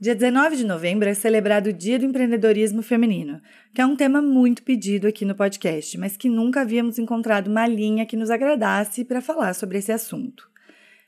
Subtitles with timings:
[0.00, 3.42] Dia 19 de novembro é celebrado o Dia do Empreendedorismo Feminino,
[3.74, 7.66] que é um tema muito pedido aqui no podcast, mas que nunca havíamos encontrado uma
[7.66, 10.48] linha que nos agradasse para falar sobre esse assunto.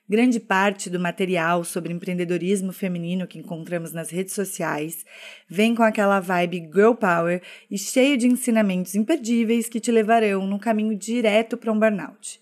[0.08, 5.06] Grande parte do material sobre empreendedorismo feminino que encontramos nas redes sociais
[5.48, 10.58] vem com aquela vibe girl power e cheio de ensinamentos imperdíveis que te levarão no
[10.58, 12.40] caminho direto para um burnout.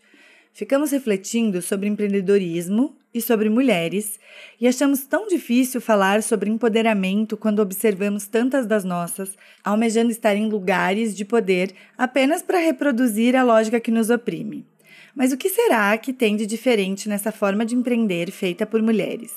[0.59, 4.19] Ficamos refletindo sobre empreendedorismo e sobre mulheres
[4.61, 10.49] e achamos tão difícil falar sobre empoderamento quando observamos tantas das nossas almejando estar em
[10.49, 14.67] lugares de poder apenas para reproduzir a lógica que nos oprime.
[15.15, 19.33] Mas o que será que tem de diferente nessa forma de empreender feita por mulheres?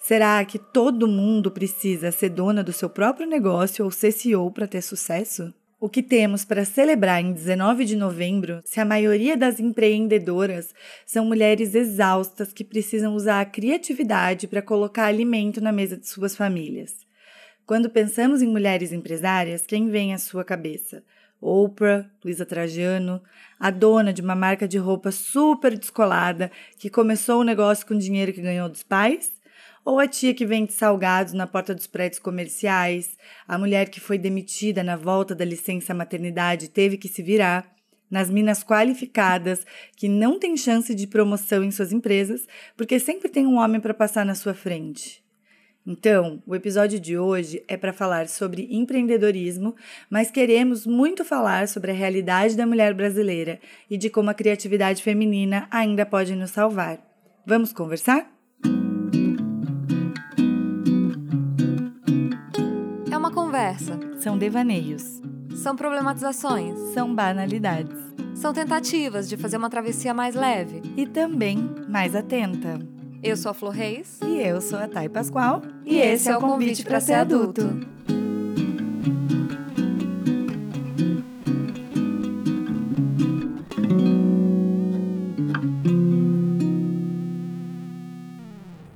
[0.00, 4.66] Será que todo mundo precisa ser dona do seu próprio negócio ou ser CEO para
[4.66, 5.54] ter sucesso?
[5.80, 10.74] O que temos para celebrar em 19 de novembro se a maioria das empreendedoras
[11.06, 16.34] são mulheres exaustas que precisam usar a criatividade para colocar alimento na mesa de suas
[16.34, 17.06] famílias?
[17.64, 21.04] Quando pensamos em mulheres empresárias, quem vem à sua cabeça?
[21.40, 23.22] Oprah, Luísa Trajano,
[23.60, 28.32] a dona de uma marca de roupa super descolada que começou o negócio com dinheiro
[28.32, 29.30] que ganhou dos pais?
[29.88, 34.18] Ou a tia que vende salgados na porta dos prédios comerciais, a mulher que foi
[34.18, 37.74] demitida na volta da licença maternidade teve que se virar,
[38.10, 39.64] nas minas qualificadas
[39.96, 43.94] que não tem chance de promoção em suas empresas porque sempre tem um homem para
[43.94, 45.24] passar na sua frente?
[45.86, 49.74] Então, o episódio de hoje é para falar sobre empreendedorismo,
[50.10, 53.58] mas queremos muito falar sobre a realidade da mulher brasileira
[53.88, 57.02] e de como a criatividade feminina ainda pode nos salvar.
[57.46, 58.37] Vamos conversar?
[63.68, 63.98] Conversa.
[64.18, 65.20] São devaneios.
[65.56, 66.78] São problematizações.
[66.94, 67.96] São banalidades.
[68.34, 70.80] São tentativas de fazer uma travessia mais leve.
[70.96, 71.58] E também
[71.88, 72.78] mais atenta.
[73.22, 74.20] Eu sou a Flor Reis.
[74.24, 75.62] E eu sou a Thay Pascoal.
[75.84, 77.62] E, e esse é o Convite para Ser Adulto.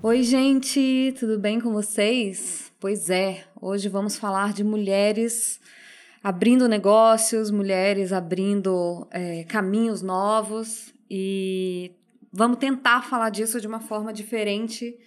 [0.03, 2.71] Oi, gente, tudo bem com vocês?
[2.79, 5.61] Pois é, hoje vamos falar de mulheres
[6.21, 11.93] abrindo negócios, mulheres abrindo é, caminhos novos e
[12.33, 14.99] vamos tentar falar disso de uma forma diferente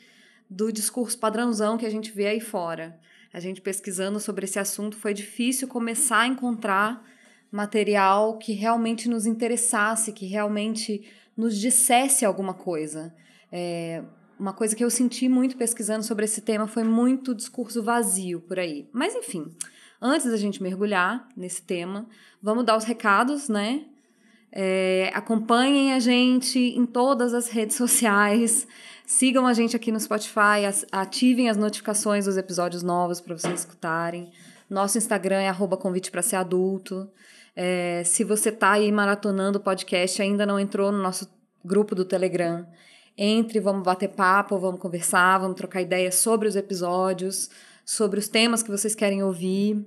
[0.49, 2.97] do discurso padrãozão que a gente vê aí fora.
[3.33, 7.03] A gente pesquisando sobre esse assunto foi difícil começar a encontrar
[7.51, 11.05] material que realmente nos interessasse, que realmente
[11.35, 13.13] nos dissesse alguma coisa.
[13.51, 14.01] É,
[14.39, 18.59] uma coisa que eu senti muito pesquisando sobre esse tema foi muito discurso vazio por
[18.59, 18.87] aí.
[18.91, 19.51] Mas enfim,
[20.01, 22.05] antes da gente mergulhar nesse tema,
[22.41, 23.85] vamos dar os recados, né?
[24.51, 28.67] É, acompanhem a gente em todas as redes sociais.
[29.05, 34.31] Sigam a gente aqui no Spotify, ativem as notificações dos episódios novos para vocês escutarem.
[34.69, 37.09] Nosso Instagram é arroba convite para ser adulto.
[37.55, 41.29] É, se você está aí maratonando o podcast e ainda não entrou no nosso
[41.63, 42.65] grupo do Telegram,
[43.17, 47.49] entre, vamos bater papo, vamos conversar, vamos trocar ideias sobre os episódios,
[47.85, 49.85] sobre os temas que vocês querem ouvir.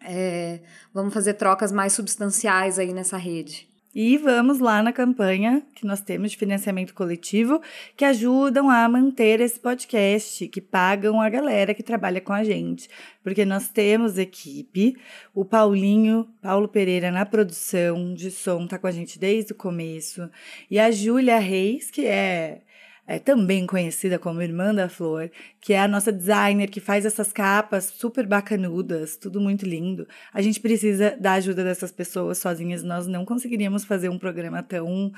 [0.00, 0.60] É,
[0.94, 3.68] vamos fazer trocas mais substanciais aí nessa rede.
[3.98, 7.62] E vamos lá na campanha que nós temos de financiamento coletivo,
[7.96, 12.90] que ajudam a manter esse podcast, que pagam a galera que trabalha com a gente.
[13.22, 14.98] Porque nós temos equipe,
[15.34, 20.28] o Paulinho, Paulo Pereira na produção de som, tá com a gente desde o começo,
[20.70, 22.60] e a Júlia Reis, que é
[23.06, 25.30] é, também conhecida como Irmã da Flor,
[25.60, 30.06] que é a nossa designer que faz essas capas super bacanudas, tudo muito lindo.
[30.32, 35.12] A gente precisa da ajuda dessas pessoas sozinhas, nós não conseguiríamos fazer um programa tão.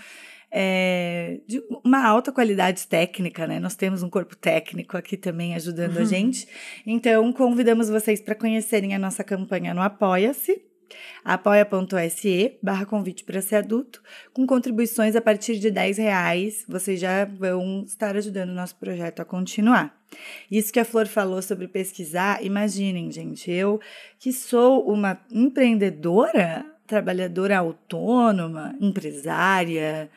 [0.50, 3.60] É, de uma alta qualidade técnica, né?
[3.60, 6.03] Nós temos um corpo técnico aqui também ajudando uhum.
[6.03, 6.49] a gente.
[6.87, 10.68] Então, convidamos vocês para conhecerem a nossa campanha no Apoia-se
[11.25, 17.25] apoia.se barra convite para ser adulto, com contribuições a partir de 10 reais, vocês já
[17.25, 19.97] vão estar ajudando o nosso projeto a continuar.
[20.50, 23.81] Isso que a Flor falou sobre pesquisar, imaginem, gente, eu
[24.19, 30.11] que sou uma empreendedora, trabalhadora autônoma, empresária,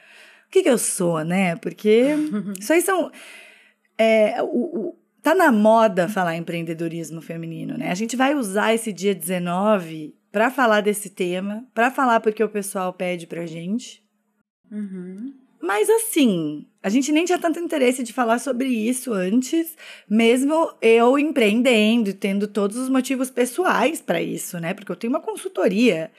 [0.47, 1.55] o que, que eu sou, né?
[1.57, 2.15] Porque
[2.59, 3.11] isso aí são.
[3.97, 7.91] É, o, o, tá na moda falar empreendedorismo feminino, né?
[7.91, 12.49] A gente vai usar esse dia 19 para falar desse tema, para falar porque o
[12.49, 14.03] pessoal pede pra gente.
[14.71, 15.33] Uhum.
[15.61, 19.77] Mas assim, a gente nem tinha tanto interesse de falar sobre isso antes,
[20.09, 24.73] mesmo eu empreendendo e tendo todos os motivos pessoais para isso, né?
[24.73, 26.09] Porque eu tenho uma consultoria.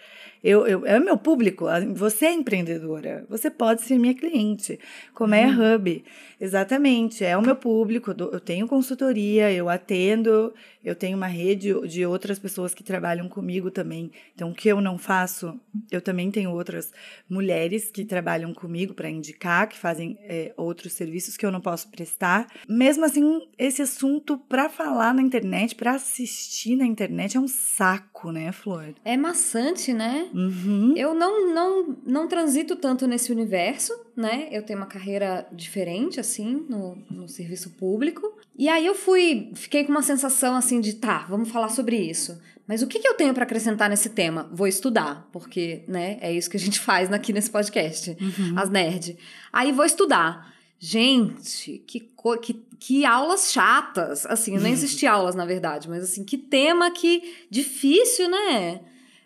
[0.42, 1.66] Eu, eu, é meu público.
[1.94, 3.24] Você é empreendedora.
[3.28, 4.78] Você pode ser minha cliente.
[5.14, 5.76] Como é uhum.
[5.76, 6.04] Hub.
[6.40, 7.24] Exatamente.
[7.24, 8.10] É o meu público.
[8.10, 10.52] Eu tenho consultoria, eu atendo,
[10.84, 14.10] eu tenho uma rede de outras pessoas que trabalham comigo também.
[14.34, 15.58] Então, o que eu não faço,
[15.90, 16.92] eu também tenho outras
[17.28, 21.88] mulheres que trabalham comigo para indicar, que fazem é, outros serviços que eu não posso
[21.90, 22.46] prestar.
[22.68, 28.32] Mesmo assim, esse assunto para falar na internet, para assistir na internet, é um saco,
[28.32, 28.94] né, Flor?
[29.04, 30.28] É maçante, né?
[30.34, 30.94] Uhum.
[30.96, 34.48] Eu não, não, não transito tanto nesse universo, né?
[34.50, 38.38] Eu tenho uma carreira diferente, assim, no, no serviço público.
[38.56, 42.40] E aí eu fui, fiquei com uma sensação assim de, tá, vamos falar sobre isso.
[42.66, 44.48] Mas o que, que eu tenho para acrescentar nesse tema?
[44.52, 48.54] Vou estudar, porque, né, é isso que a gente faz aqui nesse podcast, uhum.
[48.56, 49.16] as nerd.
[49.52, 50.52] Aí vou estudar.
[50.78, 52.00] Gente, que,
[52.40, 54.26] que, que aulas chatas.
[54.26, 58.80] Assim, não existia aulas, na verdade, mas assim, que tema que difícil, né?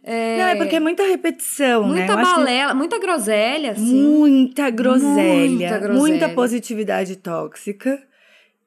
[0.08, 0.38] É...
[0.38, 2.22] Não, é porque é muita repetição, muita né?
[2.22, 2.78] balela, que...
[2.78, 4.02] muita groselha, assim.
[4.02, 5.98] Muita groselha, muita groselha.
[5.98, 8.00] Muita positividade tóxica.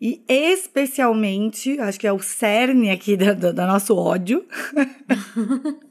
[0.01, 4.45] E especialmente, acho que é o cerne aqui do nosso ódio.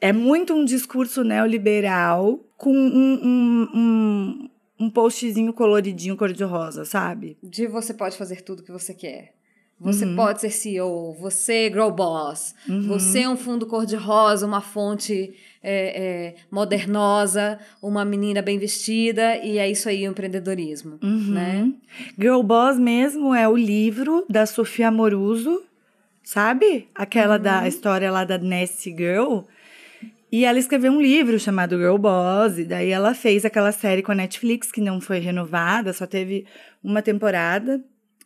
[0.00, 7.36] é muito um discurso neoliberal com um, um, um, um postzinho coloridinho cor-de-rosa, sabe?
[7.42, 9.41] De você pode fazer tudo que você quer.
[9.82, 10.14] Você uhum.
[10.14, 12.82] pode ser CEO, você é Grow Boss, uhum.
[12.86, 19.58] você é um fundo cor-de-rosa, uma fonte é, é, modernosa, uma menina bem vestida, e
[19.58, 21.32] é isso aí o empreendedorismo, uhum.
[21.32, 21.72] né?
[22.16, 25.60] Girl Boss mesmo é o livro da Sofia Moruso,
[26.22, 26.88] sabe?
[26.94, 27.66] Aquela da uhum.
[27.66, 29.40] história lá da Nessie Girl.
[30.30, 34.12] E ela escreveu um livro chamado Girl Boss, e daí ela fez aquela série com
[34.12, 36.46] a Netflix que não foi renovada, só teve
[36.84, 37.82] uma temporada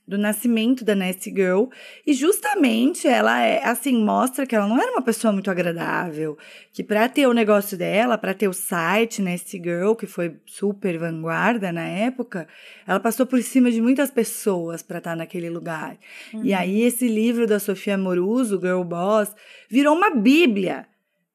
[0.06, 1.64] do nascimento da Nasty Girl.
[2.06, 6.38] E justamente ela é assim, mostra que ela não era uma pessoa muito agradável.
[6.73, 10.97] Que para ter o negócio dela, para ter o site Nasty Girl, que foi super
[10.99, 12.47] vanguarda na época,
[12.87, 15.99] ela passou por cima de muitas pessoas para estar tá naquele lugar.
[16.32, 16.44] Uhum.
[16.44, 19.35] E aí esse livro da Sofia Moruso, Girl Boss,
[19.69, 20.87] virou uma bíblia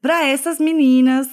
[0.02, 1.28] para essas meninas,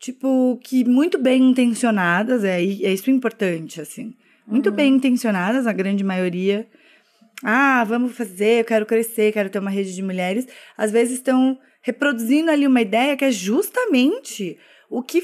[0.00, 4.14] tipo, que muito bem intencionadas, é, é isso importante, assim
[4.46, 4.76] muito uhum.
[4.76, 6.66] bem intencionadas, a grande maioria.
[7.42, 10.46] Ah, vamos fazer, eu quero crescer, quero ter uma rede de mulheres.
[10.76, 14.58] Às vezes estão reproduzindo ali uma ideia que é justamente
[14.88, 15.22] o que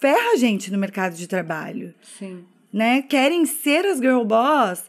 [0.00, 1.94] ferra a gente no mercado de trabalho.
[2.18, 2.44] Sim.
[2.72, 3.02] Né?
[3.02, 4.84] Querem ser as girl boss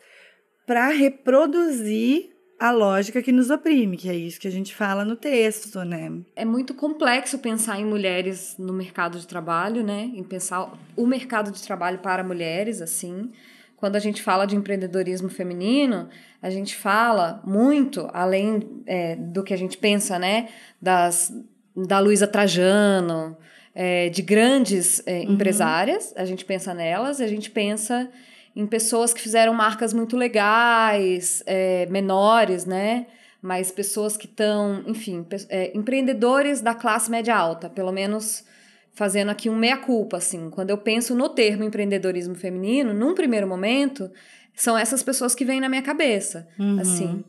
[0.66, 5.16] para reproduzir a lógica que nos oprime, que é isso que a gente fala no
[5.16, 6.12] texto, né?
[6.36, 10.10] É muito complexo pensar em mulheres no mercado de trabalho, né?
[10.14, 13.32] Em pensar o mercado de trabalho para mulheres, assim.
[13.76, 16.08] Quando a gente fala de empreendedorismo feminino,
[16.42, 20.48] a gente fala muito, além é, do que a gente pensa, né?
[20.82, 21.34] Das,
[21.76, 23.38] da Luísa Trajano,
[23.74, 25.34] é, de grandes é, uhum.
[25.34, 28.10] empresárias, a gente pensa nelas, a gente pensa
[28.56, 33.08] em pessoas que fizeram marcas muito legais, é, menores, né?
[33.42, 38.46] Mas pessoas que estão, enfim, é, empreendedores da classe média alta, pelo menos
[38.94, 40.50] fazendo aqui um meia-culpa, assim.
[40.50, 44.10] Quando eu penso no termo empreendedorismo feminino, num primeiro momento,
[44.56, 46.80] são essas pessoas que vêm na minha cabeça, uhum.
[46.80, 47.24] assim.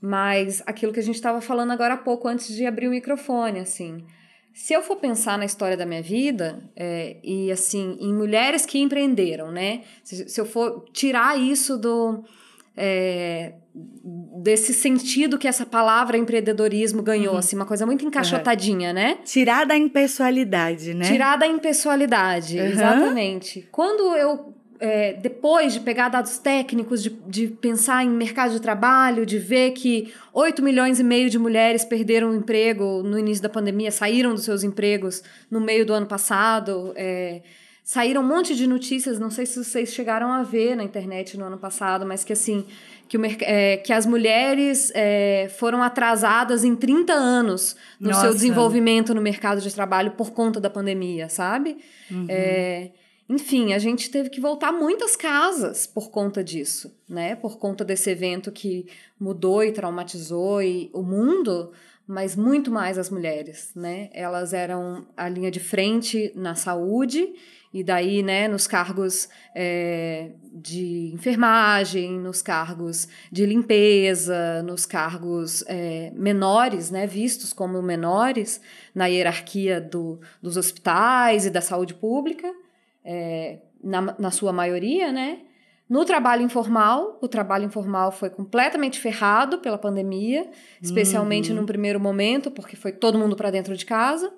[0.00, 3.60] Mas aquilo que a gente estava falando agora há pouco, antes de abrir o microfone,
[3.60, 4.04] assim.
[4.56, 8.78] Se eu for pensar na história da minha vida, é, e assim, em mulheres que
[8.78, 9.82] empreenderam, né?
[10.02, 12.24] Se, se eu for tirar isso do.
[12.74, 13.52] É,
[14.42, 17.38] desse sentido que essa palavra empreendedorismo ganhou, uhum.
[17.38, 18.94] assim, uma coisa muito encaixotadinha, uhum.
[18.94, 19.18] né?
[19.26, 21.04] Tirar da impessoalidade, né?
[21.04, 22.64] Tirar da impessoalidade, uhum.
[22.64, 23.68] exatamente.
[23.70, 29.24] Quando eu é, depois de pegar dados técnicos, de, de pensar em mercado de trabalho,
[29.24, 33.48] de ver que 8 milhões e meio de mulheres perderam o emprego no início da
[33.48, 36.92] pandemia, saíram dos seus empregos no meio do ano passado.
[36.96, 37.42] É,
[37.82, 41.44] saíram um monte de notícias, não sei se vocês chegaram a ver na internet no
[41.44, 42.66] ano passado, mas que assim,
[43.08, 48.22] que, o, é, que as mulheres é, foram atrasadas em 30 anos no Nossa.
[48.22, 51.78] seu desenvolvimento no mercado de trabalho por conta da pandemia, sabe?
[52.10, 52.26] Uhum.
[52.28, 52.90] É,
[53.28, 57.34] enfim, a gente teve que voltar muitas casas por conta disso, né?
[57.34, 58.86] Por conta desse evento que
[59.18, 61.72] mudou e traumatizou e o mundo,
[62.06, 64.10] mas muito mais as mulheres, né?
[64.12, 67.34] Elas eram a linha de frente na saúde
[67.74, 76.10] e daí, né, nos cargos é, de enfermagem, nos cargos de limpeza, nos cargos é,
[76.14, 78.60] menores, né, vistos como menores
[78.94, 82.50] na hierarquia do, dos hospitais e da saúde pública
[83.06, 85.38] é, na, na sua maioria, né?
[85.88, 90.50] No trabalho informal, o trabalho informal foi completamente ferrado pela pandemia,
[90.82, 91.58] especialmente uhum.
[91.58, 94.32] num primeiro momento, porque foi todo mundo para dentro de casa.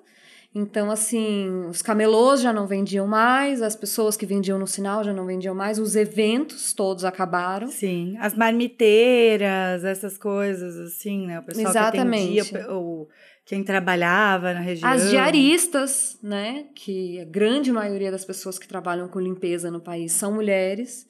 [0.53, 5.13] Então, assim, os camelôs já não vendiam mais, as pessoas que vendiam no sinal já
[5.13, 7.67] não vendiam mais, os eventos todos acabaram.
[7.67, 11.39] Sim, as marmiteiras, essas coisas, assim, né?
[11.39, 12.49] O pessoal Exatamente.
[12.49, 13.07] que atendia, o,
[13.49, 14.87] quem trabalhava na região.
[14.87, 16.65] As diaristas, né?
[16.75, 21.09] Que a grande maioria das pessoas que trabalham com limpeza no país são mulheres.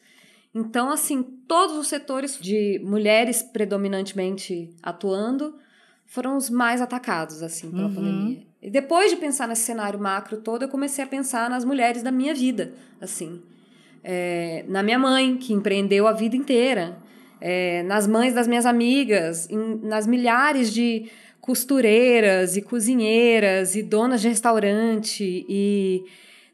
[0.56, 5.54] Então, assim, todos os setores de mulheres predominantemente atuando
[6.06, 7.96] foram os mais atacados, assim, pela uhum.
[7.96, 8.48] pandemia.
[8.62, 12.10] E depois de pensar nesse cenário macro todo, eu comecei a pensar nas mulheres da
[12.10, 13.42] minha vida, assim.
[14.02, 17.00] É, na minha mãe, que empreendeu a vida inteira.
[17.42, 21.10] É, nas mães das minhas amigas, em, nas milhares de
[21.50, 26.06] costureiras e cozinheiras e donas de restaurante e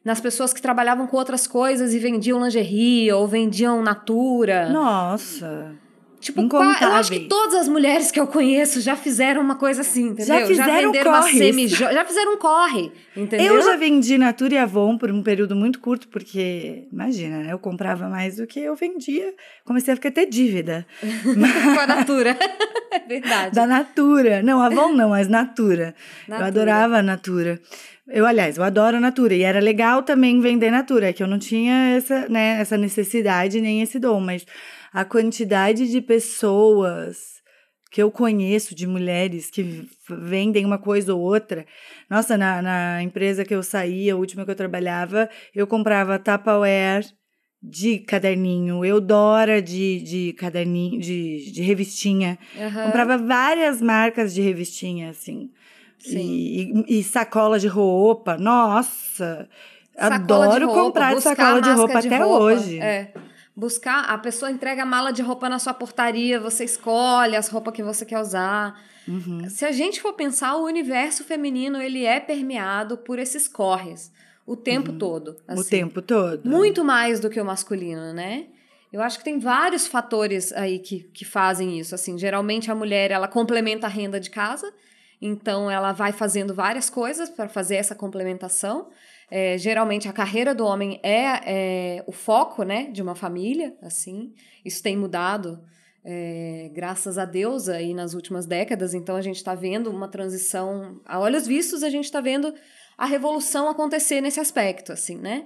[0.05, 4.69] nas pessoas que trabalhavam com outras coisas e vendiam lingerie ou vendiam natura.
[4.69, 5.75] Nossa.
[6.19, 10.07] Tipo, eu acho que todas as mulheres que eu conheço já fizeram uma coisa assim,
[10.07, 10.39] entendeu?
[10.39, 13.55] Já fizeram já semi já fizeram um corre, entendeu?
[13.55, 17.53] Eu já vendi Natura e Avon por um período muito curto, porque, imagina, né?
[17.53, 19.34] Eu comprava mais do que eu vendia.
[19.63, 20.86] Comecei a ficar até dívida.
[21.24, 22.38] Com a Natura.
[22.91, 23.55] é verdade.
[23.55, 24.41] Da Natura.
[24.41, 25.93] Não, Avon não, mas Natura.
[26.27, 26.43] Natura.
[26.43, 27.60] Eu adorava a Natura.
[28.07, 29.34] Eu, aliás, eu adoro a Natura.
[29.34, 33.81] E era legal também vender Natura, que eu não tinha essa, né, essa necessidade nem
[33.81, 34.45] esse dom, mas
[34.95, 37.43] a quantidade de pessoas
[37.91, 41.65] que eu conheço, de mulheres que vendem uma coisa ou outra.
[42.09, 47.05] Nossa, na, na empresa que eu saía, a última que eu trabalhava, eu comprava Tupperware
[47.61, 52.39] de caderninho, Eudora de, de caderninho, de, de revistinha.
[52.55, 52.83] Uhum.
[52.85, 55.51] Comprava várias marcas de revistinha, assim.
[55.99, 56.19] Sim.
[56.19, 58.37] E, e, e sacola de roupa.
[58.37, 59.49] Nossa!
[59.93, 62.43] Sacola adoro roupa, comprar sacola de roupa de até roupa.
[62.43, 62.79] hoje.
[62.79, 63.11] É
[63.55, 67.74] buscar, a pessoa entrega a mala de roupa na sua portaria, você escolhe as roupas
[67.74, 68.79] que você quer usar.
[69.07, 69.50] Uhum.
[69.50, 74.12] Se a gente for pensar, o universo feminino ele é permeado por esses corres
[74.45, 74.97] o tempo uhum.
[74.97, 75.38] todo.
[75.47, 75.62] Assim.
[75.62, 76.47] O tempo todo.
[76.47, 78.47] Muito mais do que o masculino, né?
[78.93, 81.95] Eu acho que tem vários fatores aí que, que fazem isso.
[81.95, 84.71] Assim, geralmente a mulher ela complementa a renda de casa,
[85.21, 88.89] então ela vai fazendo várias coisas para fazer essa complementação.
[89.29, 94.34] É, geralmente a carreira do homem é, é, o foco, né, de uma família, assim.
[94.63, 95.60] Isso tem mudado,
[96.03, 98.94] é, graças a Deus, aí nas últimas décadas.
[98.94, 102.53] Então a gente está vendo uma transição, a olhos vistos, a gente está vendo
[102.98, 105.46] a revolução acontecer nesse aspecto, assim, né?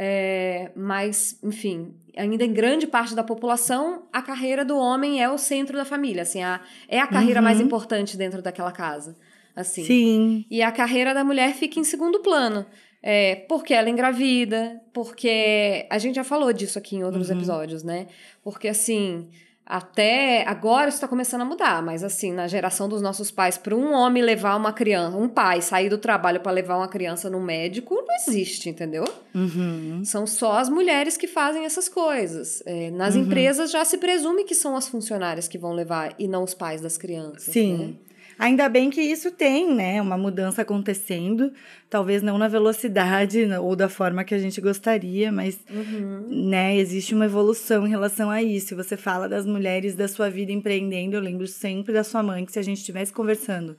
[0.00, 5.36] É, mas, enfim, ainda em grande parte da população, a carreira do homem é o
[5.36, 7.44] centro da família, assim, a, é a carreira uhum.
[7.44, 9.16] mais importante dentro daquela casa,
[9.56, 9.84] assim.
[9.84, 10.46] Sim.
[10.48, 12.64] E a carreira da mulher fica em segundo plano.
[13.02, 17.36] É, porque ela engravida, porque a gente já falou disso aqui em outros uhum.
[17.36, 18.08] episódios, né?
[18.42, 19.28] Porque assim,
[19.68, 23.92] até agora está começando a mudar, mas assim, na geração dos nossos pais, para um
[23.92, 27.94] homem levar uma criança, um pai sair do trabalho para levar uma criança no médico,
[27.94, 29.04] não existe, entendeu?
[29.34, 30.00] Uhum.
[30.04, 32.62] São só as mulheres que fazem essas coisas.
[32.64, 33.22] É, nas uhum.
[33.22, 36.80] empresas já se presume que são as funcionárias que vão levar e não os pais
[36.80, 37.52] das crianças.
[37.52, 37.76] Sim.
[37.76, 38.07] Né?
[38.38, 41.52] Ainda bem que isso tem, né, uma mudança acontecendo,
[41.90, 46.28] talvez não na velocidade ou da forma que a gente gostaria, mas, uhum.
[46.48, 48.76] né, existe uma evolução em relação a isso.
[48.76, 52.52] Você fala das mulheres da sua vida empreendendo, eu lembro sempre da sua mãe, que
[52.52, 53.76] se a gente estivesse conversando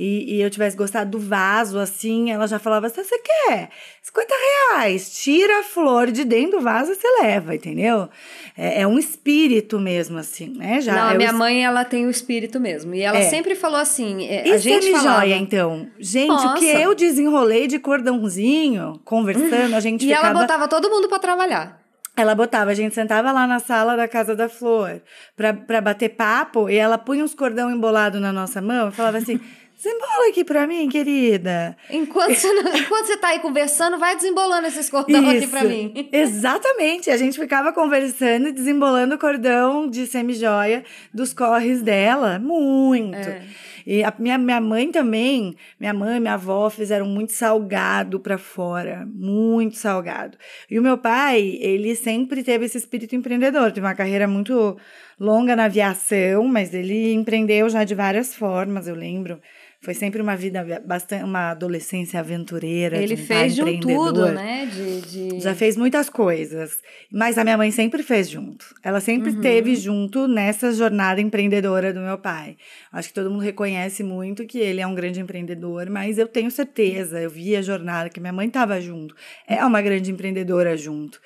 [0.00, 3.68] e, e eu tivesse gostado do vaso, assim, ela já falava assim: você quer?
[4.00, 4.34] 50
[4.70, 8.08] reais, tira a flor de dentro do vaso e você leva, entendeu?
[8.56, 10.80] É, é um espírito mesmo, assim, né?
[10.80, 11.36] Já Não, é a minha o...
[11.36, 12.94] mãe, ela tem o espírito mesmo.
[12.94, 13.28] E ela é.
[13.28, 15.20] sempre falou assim: é, a gente falava...
[15.22, 15.88] joia, então?
[15.98, 16.54] Gente, Nossa.
[16.54, 20.28] o que eu desenrolei de cordãozinho, conversando, a gente e ficava...
[20.28, 21.80] ela botava todo mundo para trabalhar.
[22.16, 25.00] Ela botava, a gente sentava lá na sala da Casa da Flor
[25.36, 29.18] pra, pra bater papo e ela punha uns cordão embolado na nossa mão e falava
[29.18, 29.40] assim:
[29.78, 31.76] Desembola aqui pra mim, querida.
[31.88, 36.08] Enquanto você, não, enquanto você tá aí conversando, vai desembolando esses cordão aqui pra mim.
[36.10, 37.12] Exatamente.
[37.12, 40.82] A gente ficava conversando e desembolando o cordão de semi-joia
[41.14, 42.40] dos corres dela.
[42.40, 43.16] Muito.
[43.16, 43.42] É.
[43.86, 48.36] E a minha, minha mãe também, minha mãe e minha avó fizeram muito salgado para
[48.36, 50.36] fora, muito salgado.
[50.68, 54.76] E o meu pai, ele sempre teve esse espírito empreendedor, teve uma carreira muito
[55.18, 59.40] longa na aviação, mas ele empreendeu já de várias formas, eu lembro.
[59.80, 62.96] Foi sempre uma vida bastante, uma adolescência aventureira.
[62.96, 64.66] Ele de um fez de um tudo, né?
[64.66, 65.40] De, de...
[65.40, 66.80] Já fez muitas coisas.
[67.12, 68.74] Mas a minha mãe sempre fez junto.
[68.82, 69.40] Ela sempre uhum.
[69.40, 72.56] teve junto nessa jornada empreendedora do meu pai.
[72.92, 76.50] Acho que todo mundo reconhece muito que ele é um grande empreendedor, mas eu tenho
[76.50, 79.14] certeza, eu vi a jornada que minha mãe estava junto.
[79.46, 81.20] É uma grande empreendedora junto.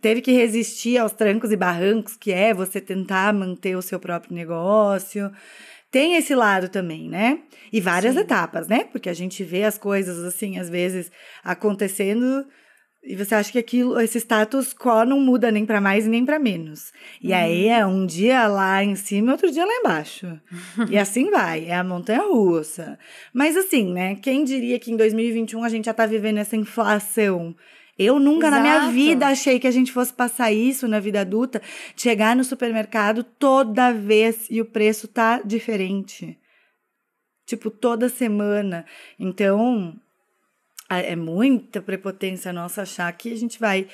[0.00, 4.34] Teve que resistir aos trancos e barrancos que é você tentar manter o seu próprio
[4.34, 5.30] negócio
[5.92, 7.40] tem esse lado também, né?
[7.72, 8.20] E várias Sim.
[8.20, 8.84] etapas, né?
[8.90, 11.12] Porque a gente vê as coisas assim, às vezes,
[11.44, 12.46] acontecendo
[13.04, 16.38] e você acha que aquilo, esse status quo não muda nem para mais nem para
[16.38, 16.92] menos.
[17.20, 17.36] E uhum.
[17.36, 20.40] aí é um dia lá em cima, outro dia lá embaixo.
[20.88, 22.96] e assim vai, é a montanha russa.
[23.34, 27.56] Mas assim, né, quem diria que em 2021 a gente já tá vivendo essa inflação?
[27.98, 28.62] Eu nunca Exato.
[28.62, 31.60] na minha vida achei que a gente fosse passar isso na vida adulta,
[31.96, 36.38] chegar no supermercado toda vez e o preço tá diferente.
[37.44, 38.86] Tipo, toda semana.
[39.18, 39.94] Então,
[40.88, 43.86] é muita prepotência nossa achar que a gente vai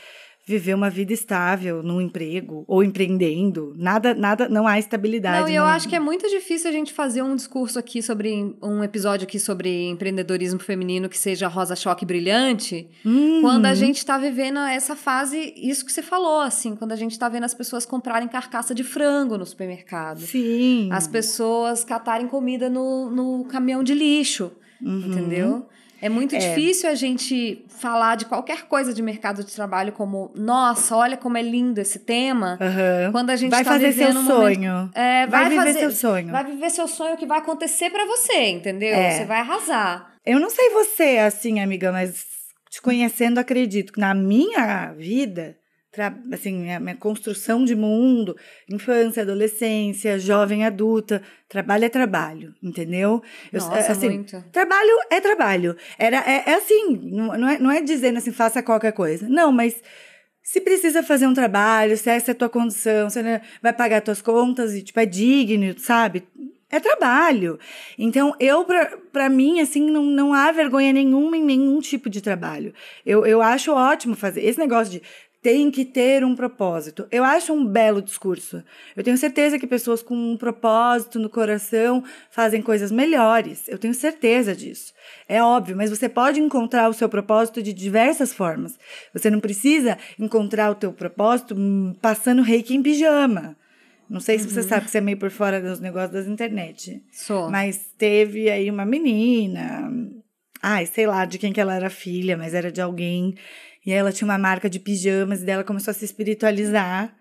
[0.48, 3.74] viver uma vida estável num emprego ou empreendendo.
[3.76, 5.42] Nada, nada, não há estabilidade.
[5.42, 8.56] Não, e eu acho que é muito difícil a gente fazer um discurso aqui sobre
[8.62, 13.42] um episódio aqui sobre empreendedorismo feminino que seja rosa choque brilhante, uhum.
[13.42, 17.12] quando a gente está vivendo essa fase, isso que você falou, assim, quando a gente
[17.12, 20.20] está vendo as pessoas comprarem carcaça de frango no supermercado.
[20.20, 20.88] Sim.
[20.90, 24.50] As pessoas catarem comida no, no caminhão de lixo.
[24.80, 24.98] Uhum.
[25.08, 25.68] Entendeu?
[26.00, 26.38] É muito é.
[26.38, 31.36] difícil a gente falar de qualquer coisa de mercado de trabalho como, nossa, olha como
[31.36, 33.12] é lindo esse tema, uhum.
[33.12, 34.72] quando a gente vai tá fazer seu um sonho.
[34.72, 36.28] Momento, é, vai, vai, viver fazer, seu sonho.
[36.30, 38.94] Vai viver seu sonho que vai acontecer para você, entendeu?
[38.94, 39.10] É.
[39.10, 40.14] Você vai arrasar.
[40.24, 42.26] Eu não sei você assim, amiga, mas
[42.70, 45.56] te conhecendo, acredito que na minha vida
[46.32, 48.36] assim, minha, minha construção de mundo,
[48.68, 53.22] infância, adolescência, jovem adulta, trabalho é trabalho, entendeu?
[53.52, 54.44] Eu, Nossa, assim, muito.
[54.52, 55.76] Trabalho é trabalho.
[55.98, 59.28] Era, é, é assim, não, é, não é dizendo assim, faça qualquer coisa.
[59.28, 59.82] Não, mas
[60.42, 63.22] se precisa fazer um trabalho, se essa é a tua condição, você
[63.62, 66.24] vai pagar tuas contas e, tipo, é digno, sabe?
[66.70, 67.58] É trabalho.
[67.98, 68.66] Então, eu,
[69.12, 72.74] para mim, assim, não, não há vergonha nenhuma em nenhum tipo de trabalho.
[73.04, 74.42] Eu, eu acho ótimo fazer.
[74.42, 75.02] Esse negócio de
[75.40, 77.06] tem que ter um propósito.
[77.10, 78.62] Eu acho um belo discurso.
[78.96, 83.68] Eu tenho certeza que pessoas com um propósito no coração fazem coisas melhores.
[83.68, 84.92] Eu tenho certeza disso.
[85.28, 88.78] É óbvio, mas você pode encontrar o seu propósito de diversas formas.
[89.12, 93.56] Você não precisa encontrar o teu propósito hum, passando reiki em pijama.
[94.10, 94.50] Não sei se uhum.
[94.50, 97.02] você sabe que você é meio por fora dos negócios das internet.
[97.12, 97.50] Sou.
[97.50, 99.92] Mas teve aí uma menina,
[100.62, 103.34] ai, sei lá de quem que ela era filha, mas era de alguém
[103.88, 107.16] e aí ela tinha uma marca de pijamas e dela começou a se espiritualizar.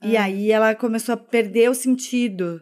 [0.00, 0.08] Ah.
[0.08, 2.60] E aí ela começou a perder o sentido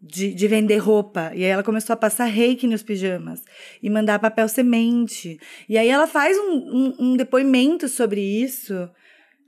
[0.00, 1.32] de, de vender roupa.
[1.34, 3.42] E aí ela começou a passar reiki nos pijamas
[3.82, 5.36] e mandar papel semente.
[5.68, 8.88] E aí ela faz um, um, um depoimento sobre isso,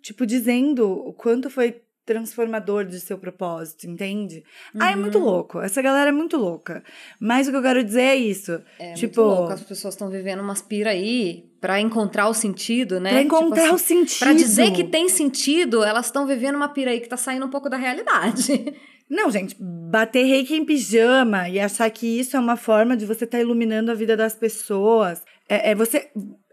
[0.03, 4.43] tipo, dizendo o quanto foi transformador de seu propósito, entende?
[4.75, 4.83] Uhum.
[4.83, 5.25] Ah, é muito uhum.
[5.25, 5.61] louco.
[5.61, 6.83] Essa galera é muito louca.
[7.21, 8.61] Mas o que eu quero dizer é isso.
[8.81, 9.53] É tipo, muito louco.
[9.53, 13.11] As pessoas estão vivendo umas pira aí para encontrar o sentido, né?
[13.11, 14.19] Pra encontrar tipo assim, o sentido.
[14.19, 17.51] Pra dizer que tem sentido, elas estão vivendo uma pira aí que tá saindo um
[17.51, 18.75] pouco da realidade.
[19.11, 23.25] Não, gente, bater reiki em pijama e achar que isso é uma forma de você
[23.25, 25.23] estar tá iluminando a vida das pessoas.
[25.49, 26.11] É, é você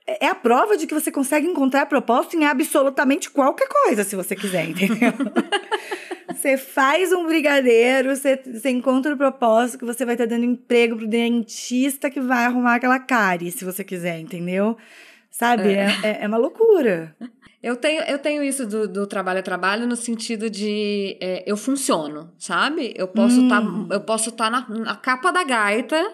[0.07, 4.35] é a prova de que você consegue encontrar propósito em absolutamente qualquer coisa, se você
[4.35, 5.11] quiser, entendeu?
[6.27, 10.97] você faz um brigadeiro, você, você encontra o propósito que você vai estar dando emprego
[10.97, 14.77] pro dentista que vai arrumar aquela cárie, se você quiser, entendeu?
[15.29, 15.73] Sabe?
[15.73, 17.15] É, é, é uma loucura.
[17.61, 21.57] Eu tenho, eu tenho isso do, do trabalho a trabalho no sentido de é, eu
[21.57, 22.93] funciono, sabe?
[22.95, 23.87] Eu posso estar hum.
[23.87, 26.13] tá, posso tá na, na capa da gaita,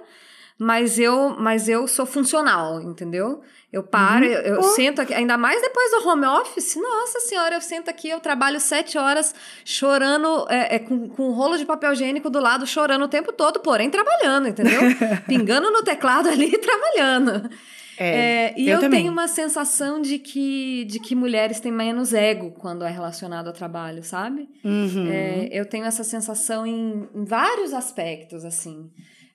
[0.64, 3.42] mas eu, mas eu sou funcional, entendeu?
[3.74, 4.32] Eu paro, uhum.
[4.32, 8.08] eu, eu sento aqui, ainda mais depois do home office, nossa senhora, eu sento aqui,
[8.10, 9.34] eu trabalho sete horas
[9.66, 13.34] chorando, é, é, com, com um rolo de papel higiênico do lado, chorando o tempo
[13.34, 14.82] todo, porém trabalhando, entendeu?
[15.28, 17.50] Pingando no teclado ali e trabalhando.
[17.98, 22.14] É, é, e eu, eu tenho uma sensação de que, de que mulheres têm menos
[22.14, 24.48] ego quando é relacionado ao trabalho, sabe?
[24.64, 25.08] Uhum.
[25.10, 28.92] É, eu tenho essa sensação em, em vários aspectos, assim.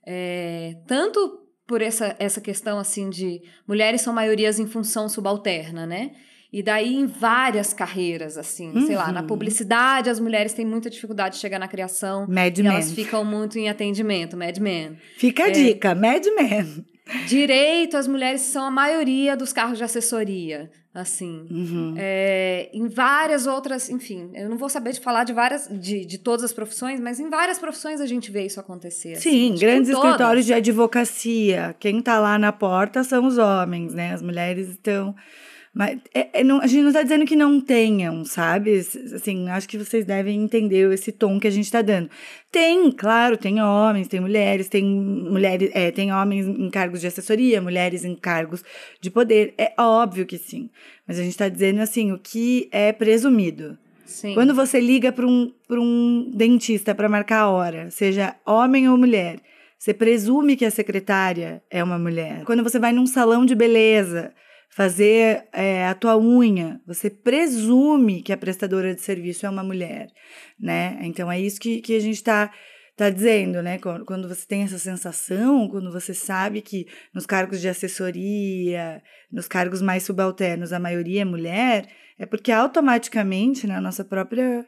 [0.07, 6.13] É, tanto por essa, essa questão assim de mulheres são maiorias em função subalterna, né?
[6.53, 8.87] E daí em várias carreiras, assim, uhum.
[8.87, 9.27] sei lá, na uhum.
[9.27, 12.27] publicidade as mulheres têm muita dificuldade de chegar na criação.
[12.29, 12.73] Mad e Men.
[12.73, 14.97] elas ficam muito em atendimento, Mad Men.
[15.17, 16.87] Fica a é, dica, Mad Men.
[17.27, 21.47] Direito, as mulheres são a maioria dos carros de assessoria, assim.
[21.49, 21.95] Uhum.
[21.97, 26.19] É, em várias outras, enfim, eu não vou saber de falar de várias, de, de
[26.19, 29.13] todas as profissões, mas em várias profissões a gente vê isso acontecer.
[29.13, 29.31] Assim.
[29.31, 31.77] Sim, assim, grandes escritórios de advocacia.
[31.79, 34.13] Quem está lá na porta são os homens, né?
[34.13, 35.15] As mulheres estão
[35.77, 38.79] mas é, é, não, a gente não está dizendo que não tenham, sabe?
[38.79, 42.09] Assim, acho que vocês devem entender esse tom que a gente está dando.
[42.51, 47.61] Tem, claro, tem homens, tem mulheres, tem mulheres, é, tem homens em cargos de assessoria,
[47.61, 48.65] mulheres em cargos
[49.03, 49.53] de poder.
[49.59, 50.71] É óbvio que sim.
[51.07, 53.77] Mas a gente está dizendo assim, o que é presumido.
[54.07, 54.33] Sim.
[54.33, 58.97] Quando você liga para um, pra um dentista para marcar a hora, seja homem ou
[58.97, 59.41] mulher,
[59.79, 62.45] você presume que a secretária é uma mulher.
[62.47, 64.33] Quando você vai num salão de beleza
[64.71, 70.09] fazer é, a tua unha, você presume que a prestadora de serviço é uma mulher,
[70.59, 70.99] né?
[71.03, 72.53] Então é isso que, que a gente está
[72.97, 73.79] tá dizendo, né?
[73.79, 79.83] Quando você tem essa sensação, quando você sabe que nos cargos de assessoria, nos cargos
[79.83, 84.67] mais subalternos, a maioria é mulher, é porque automaticamente, na né, nossa própria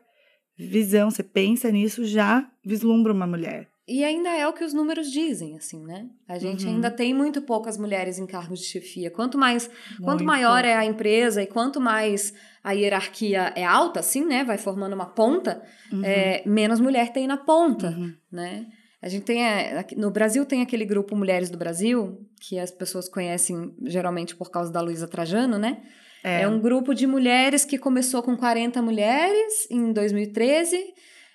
[0.58, 3.68] visão, você pensa nisso, já vislumbra uma mulher.
[3.88, 6.06] E ainda é o que os números dizem, assim, né?
[6.28, 6.74] A gente uhum.
[6.74, 9.10] ainda tem muito poucas mulheres em cargos de chefia.
[9.10, 10.02] Quanto mais, muito.
[10.02, 14.44] quanto maior é a empresa e quanto mais a hierarquia é alta, assim, né?
[14.44, 16.04] Vai formando uma ponta, uhum.
[16.04, 18.12] é, menos mulher tem na ponta, uhum.
[18.30, 18.66] né?
[19.00, 23.08] A gente tem, é, no Brasil tem aquele grupo Mulheres do Brasil, que as pessoas
[23.08, 25.80] conhecem geralmente por causa da Luísa Trajano, né?
[26.22, 26.42] É.
[26.42, 30.76] é um grupo de mulheres que começou com 40 mulheres em 2013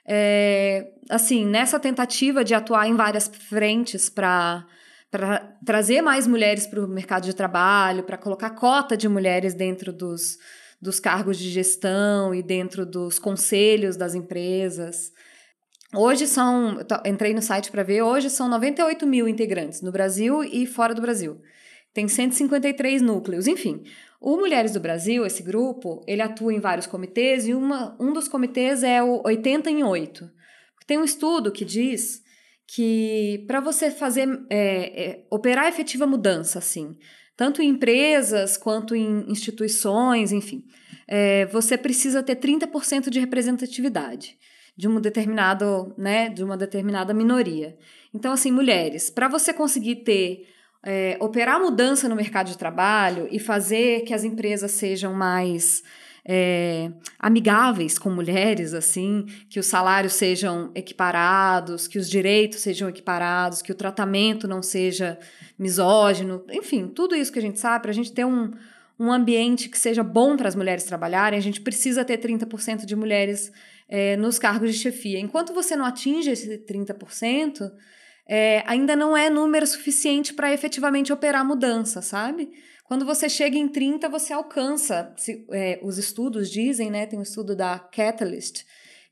[0.06, 4.66] é, assim, nessa tentativa de atuar em várias frentes para
[5.66, 10.38] trazer mais mulheres para o mercado de trabalho, para colocar cota de mulheres dentro dos,
[10.82, 15.12] dos cargos de gestão e dentro dos conselhos das empresas.
[15.96, 20.66] Hoje são, entrei no site para ver, hoje são 98 mil integrantes no Brasil e
[20.66, 21.40] fora do Brasil.
[21.94, 23.84] Tem 153 núcleos, enfim.
[24.26, 28.30] O Mulheres do Brasil, esse grupo, ele atua em vários comitês e uma, um dos
[28.30, 30.32] comitês é o 80 em 8.
[30.88, 32.24] Tem um estudo que diz
[32.66, 36.98] que para você fazer, é, é, operar efetiva mudança, assim,
[37.36, 40.64] tanto em empresas quanto em instituições, enfim,
[41.06, 44.38] é, você precisa ter 30% de representatividade
[44.78, 47.78] de um determinado, né, de uma determinada minoria.
[48.14, 50.48] Então, assim, mulheres, para você conseguir ter
[50.84, 55.82] é, operar mudança no mercado de trabalho e fazer que as empresas sejam mais
[56.26, 63.62] é, amigáveis com mulheres, assim, que os salários sejam equiparados, que os direitos sejam equiparados,
[63.62, 65.18] que o tratamento não seja
[65.58, 68.52] misógino, enfim, tudo isso que a gente sabe, para a gente ter um,
[69.00, 72.96] um ambiente que seja bom para as mulheres trabalharem, a gente precisa ter 30% de
[72.96, 73.52] mulheres
[73.88, 75.20] é, nos cargos de chefia.
[75.20, 77.72] Enquanto você não atinge esse 30%,
[78.28, 82.50] é, ainda não é número suficiente para efetivamente operar mudança, sabe?
[82.86, 87.06] Quando você chega em 30, você alcança, se, é, os estudos dizem, né?
[87.06, 88.64] Tem um estudo da Catalyst,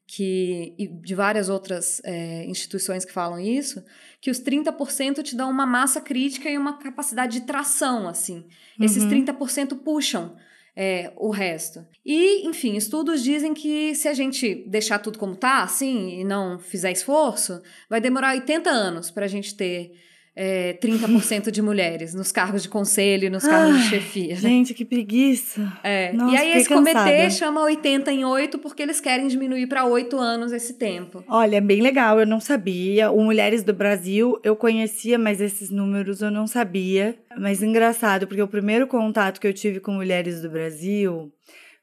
[0.06, 3.84] que, e de várias outras é, instituições que falam isso,
[4.20, 8.46] que os 30% te dão uma massa crítica e uma capacidade de tração, assim.
[8.78, 8.86] Uhum.
[8.86, 10.36] Esses 30% puxam
[10.76, 11.86] é, o resto.
[12.06, 16.60] E, enfim, estudos dizem que se a gente deixar tudo como tá, assim, e não
[16.60, 19.94] fizer esforço, vai demorar 80 anos para a gente ter
[20.36, 24.36] é, 30% de mulheres nos cargos de conselho e nos cargos Ai, de chefia.
[24.36, 24.42] Né?
[24.42, 25.72] Gente, que preguiça.
[25.84, 26.14] É.
[26.14, 27.00] Nossa, e aí esse cansada.
[27.00, 31.24] comitê chama 80 em 8 porque eles querem diminuir para 8 anos esse tempo.
[31.28, 33.12] Olha, é bem legal, eu não sabia.
[33.12, 37.18] O Mulheres do Brasil eu conhecia, mas esses números eu não sabia.
[37.38, 41.32] Mas engraçado, porque o primeiro contato que eu tive com Mulheres do Brasil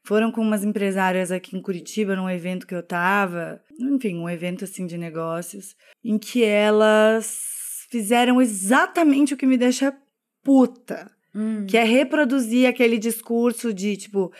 [0.03, 4.63] foram com umas empresárias aqui em Curitiba, num evento que eu tava, enfim, um evento
[4.63, 7.48] assim de negócios, em que elas
[7.89, 9.95] fizeram exatamente o que me deixa
[10.43, 11.11] puta.
[11.33, 11.65] Hum.
[11.67, 14.31] Que é reproduzir aquele discurso de tipo,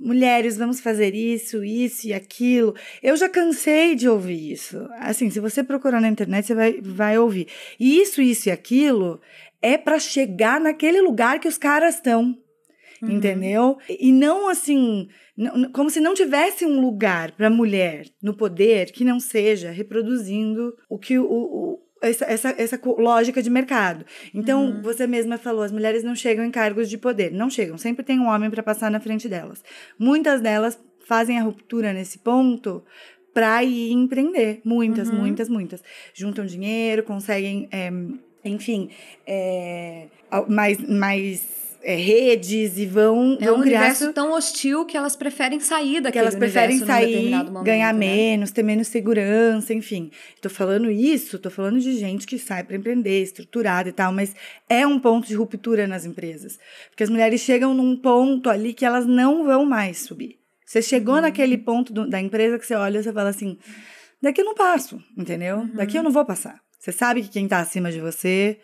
[0.00, 2.74] mulheres, vamos fazer isso, isso e aquilo.
[3.02, 4.86] Eu já cansei de ouvir isso.
[4.98, 7.48] Assim, se você procurar na internet, você vai, vai ouvir.
[7.78, 9.20] Isso, isso e aquilo
[9.62, 12.36] é para chegar naquele lugar que os caras estão.
[13.02, 13.10] Uhum.
[13.10, 13.78] Entendeu?
[13.88, 19.04] E não assim, não, como se não tivesse um lugar para mulher no poder que
[19.04, 24.04] não seja reproduzindo o que o, o essa, essa, essa lógica de mercado.
[24.32, 24.82] Então, uhum.
[24.82, 27.32] você mesma falou, as mulheres não chegam em cargos de poder.
[27.32, 29.62] Não chegam, sempre tem um homem para passar na frente delas.
[29.98, 32.82] Muitas delas fazem a ruptura nesse ponto
[33.32, 34.60] para ir empreender.
[34.64, 35.18] Muitas, uhum.
[35.18, 35.82] muitas, muitas.
[36.14, 37.90] Juntam dinheiro, conseguem, é,
[38.44, 38.90] enfim,
[39.26, 40.06] é,
[40.48, 43.36] mais, mais é, redes e vão.
[43.40, 47.30] É vão um universo tão hostil que elas preferem sair daquele que elas preferem sair,
[47.30, 48.00] momento, ganhar né?
[48.00, 50.10] menos, ter menos segurança, enfim.
[50.40, 54.34] Tô falando isso, tô falando de gente que sai para empreender, estruturada e tal, mas
[54.68, 56.58] é um ponto de ruptura nas empresas.
[56.88, 60.38] Porque as mulheres chegam num ponto ali que elas não vão mais subir.
[60.64, 61.20] Você chegou uhum.
[61.20, 63.58] naquele ponto do, da empresa que você olha e você fala assim:
[64.22, 65.58] daqui eu não passo, entendeu?
[65.58, 65.74] Uhum.
[65.74, 66.58] Daqui eu não vou passar.
[66.78, 68.58] Você sabe que quem tá acima de você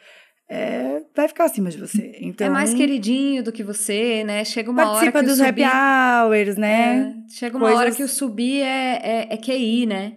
[0.52, 2.16] é, vai ficar acima de você.
[2.20, 4.44] Então, é mais queridinho do que você, né?
[4.44, 7.14] Chega uma hora que Participa dos subir, happy hours, né?
[7.28, 7.80] É, chega uma Coisas...
[7.80, 10.14] hora que o subir é, é, é QI, né?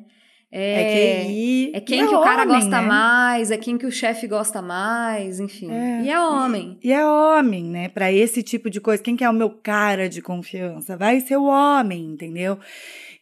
[0.51, 1.71] É, é QI.
[1.75, 2.87] É quem que o cara homem, gosta né?
[2.87, 5.69] mais, é quem que o chefe gosta mais, enfim.
[5.69, 6.79] É, e é homem.
[6.81, 7.89] E, e, é homem, né?
[7.89, 9.03] Para esse tipo de coisa.
[9.03, 10.97] Quem que é o meu cara de confiança?
[10.97, 12.57] Vai ser o homem, entendeu?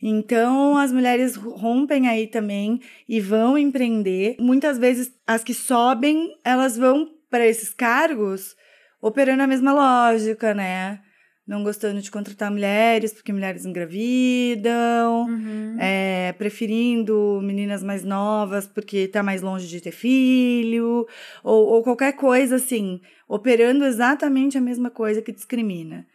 [0.02, 4.36] Então, as mulheres rompem aí também e vão empreender.
[4.40, 8.56] Muitas vezes, as que sobem, elas vão para esses cargos
[9.02, 11.00] operando a mesma lógica, né?
[11.48, 15.76] Não gostando de contratar mulheres, porque mulheres engravidam, Uhum.
[15.80, 21.06] é, preferindo meninas mais novas porque tá mais longe de ter filho,
[21.44, 26.06] ou, ou qualquer coisa assim, operando exatamente a mesma coisa que discrimina.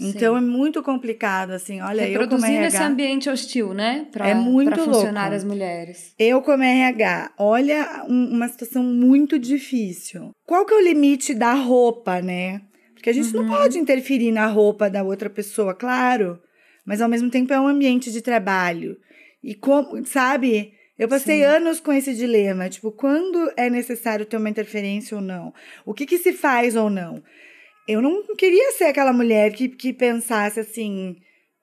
[0.00, 0.38] Então Sim.
[0.38, 4.06] é muito complicado, assim, olha, eu como Reproduzindo esse RH, ambiente hostil, né?
[4.10, 5.36] Pra, É muito pra funcionar louco.
[5.36, 6.14] as mulheres.
[6.18, 10.32] eu como RH, olha um- uma situação muito difícil.
[10.44, 12.60] Qual que é o limite da roupa, né?
[12.94, 16.40] Porque a gente não pode interferir na roupa da outra pessoa, claro,
[16.84, 18.96] mas ao mesmo tempo é um ambiente de trabalho.
[19.42, 20.72] E como, sabe?
[20.98, 21.44] Eu passei Sim.
[21.44, 25.52] anos com esse dilema, tipo, quando é necessário ter uma interferência ou não?
[25.84, 27.22] O que que se faz ou não?
[27.86, 31.16] Eu não queria ser aquela mulher que, que pensasse assim,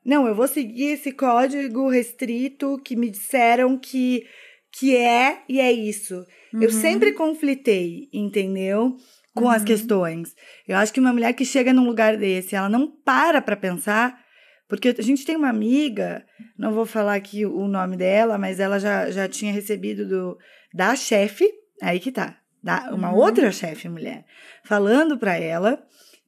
[0.05, 4.25] não, eu vou seguir esse código restrito que me disseram que,
[4.71, 6.25] que é e é isso.
[6.53, 6.69] Eu Uhum.
[6.69, 8.95] sempre conflitei, entendeu?
[9.33, 9.67] Com as Uhum.
[9.67, 10.35] questões.
[10.67, 14.19] Eu acho que uma mulher que chega num lugar desse, ela não para pra pensar,
[14.67, 16.25] porque a gente tem uma amiga,
[16.57, 20.37] não vou falar aqui o nome dela, mas ela já, já tinha recebido do,
[20.73, 21.49] da chefe,
[21.81, 23.17] aí que tá, da, uma Uhum.
[23.17, 24.25] outra chefe mulher,
[24.65, 25.81] falando pra ela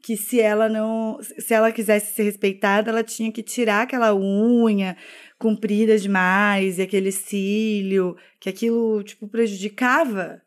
[0.04, 4.98] que se ela não, se ela quisesse ser respeitada, ela tinha que tirar aquela unha
[5.39, 10.42] comprida demais e aquele cílio, que aquilo tipo prejudicava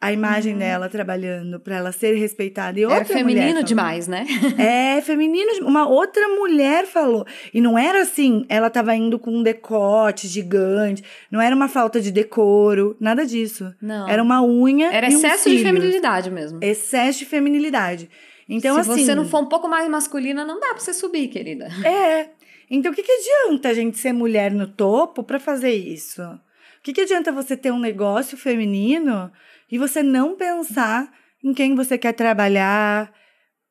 [0.00, 0.58] a imagem Uhum.
[0.60, 2.78] dela trabalhando pra ela ser respeitada.
[2.78, 3.64] E Era outra mulher feminino falou.
[3.64, 4.24] demais, né?
[4.56, 5.66] É, feminino.
[5.66, 7.26] Uma outra mulher falou.
[7.52, 12.00] E não era assim, ela tava indo com um decote gigante, não era uma falta
[12.00, 13.74] de decoro, nada disso.
[13.82, 14.08] Não.
[14.08, 16.60] Era uma unha Era e um excesso de feminilidade mesmo.
[16.62, 18.08] Excesso de feminilidade.
[18.48, 19.04] Então, Se assim.
[19.04, 21.68] você não for um pouco mais masculina, não dá pra você subir, querida.
[21.84, 22.30] É.
[22.70, 26.22] Então, o que, que adianta a gente ser mulher no topo pra fazer isso?
[26.22, 29.30] O que, que adianta você ter um negócio feminino
[29.70, 31.10] e você não pensar
[31.42, 33.12] em quem você quer trabalhar,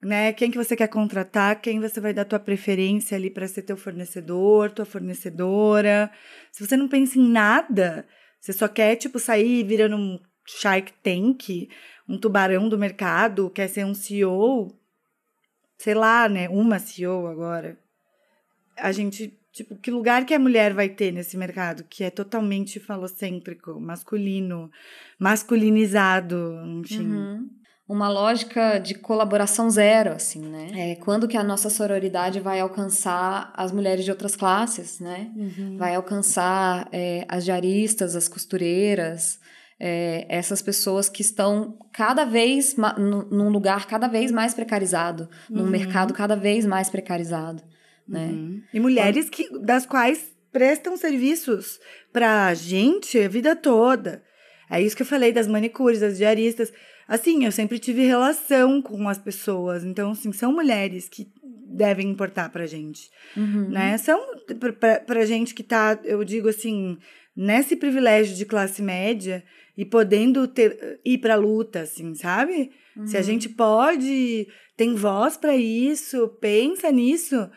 [0.02, 0.34] né?
[0.34, 3.78] Quem que você quer contratar, quem você vai dar tua preferência ali para ser teu
[3.78, 6.12] fornecedor, tua fornecedora.
[6.52, 8.08] Se você não pensa em nada,
[8.40, 11.70] você só quer tipo sair virando um Shark Tank,
[12.08, 14.74] um tubarão do mercado, quer ser um CEO,
[15.78, 16.48] sei lá, né?
[16.48, 17.78] Uma CEO agora.
[18.78, 22.80] A gente, tipo, que lugar que a mulher vai ter nesse mercado que é totalmente
[22.80, 24.72] falocêntrico, masculino,
[25.20, 27.12] masculinizado, enfim.
[27.12, 27.50] Uhum.
[27.90, 30.92] Uma lógica de colaboração zero, assim, né?
[30.92, 35.32] É, quando que a nossa sororidade vai alcançar as mulheres de outras classes, né?
[35.36, 35.78] Uhum.
[35.78, 39.40] Vai alcançar é, as diaristas, as costureiras,
[39.80, 45.70] é, essas pessoas que estão cada vez num lugar cada vez mais precarizado, num Uhum.
[45.70, 47.62] mercado cada vez mais precarizado,
[48.08, 48.26] né?
[48.28, 48.62] Uhum.
[48.74, 51.80] E mulheres que, das quais prestam serviços
[52.12, 54.24] pra gente a vida toda.
[54.70, 56.74] É isso que eu falei das manicures, das diaristas.
[57.08, 59.84] Assim, eu sempre tive relação com as pessoas.
[59.84, 61.28] Então, assim, são mulheres que
[61.70, 63.10] devem importar pra gente.
[63.36, 63.70] Uhum.
[63.70, 63.98] né?
[63.98, 64.20] São
[64.60, 66.98] pra- pra, pra gente que tá, eu digo assim,
[67.36, 69.44] nesse privilégio de classe média
[69.78, 72.72] e podendo ter, ir pra luta, assim, sabe?
[73.06, 73.26] Se a Uhum.
[73.26, 77.50] gente pode, tem voz pra isso, pensa nisso.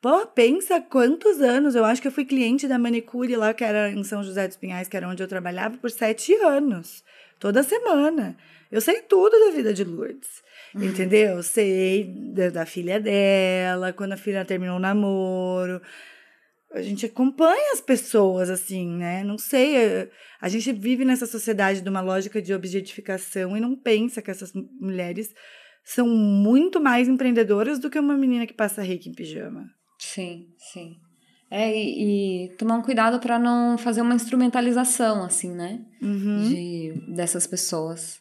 [0.00, 1.74] Pô, pensa quantos anos.
[1.74, 4.56] Eu acho que eu fui cliente da manicure lá, que era em São José dos
[4.56, 7.04] Pinhais, que era onde eu trabalhava, por sete anos.
[7.38, 8.36] Toda semana.
[8.70, 10.42] Eu sei tudo da vida de Lourdes.
[10.74, 11.42] Entendeu?
[11.42, 15.80] Sei da, da filha dela, quando a filha terminou o namoro.
[16.72, 19.24] A gente acompanha as pessoas, assim, né?
[19.24, 19.76] Não sei.
[19.76, 24.30] eh, A gente vive nessa sociedade de uma lógica de objetificação e não pensa que
[24.30, 25.30] essas mu- mulheres
[25.82, 29.64] são muito mais empreendedoras do que uma menina que passa reiki em pijama.
[29.98, 30.96] Sim, sim.
[31.50, 35.80] É, e, e tomar um cuidado para não fazer uma instrumentalização, assim, né?
[36.02, 36.48] Uhum.
[36.50, 38.20] De, dessas pessoas.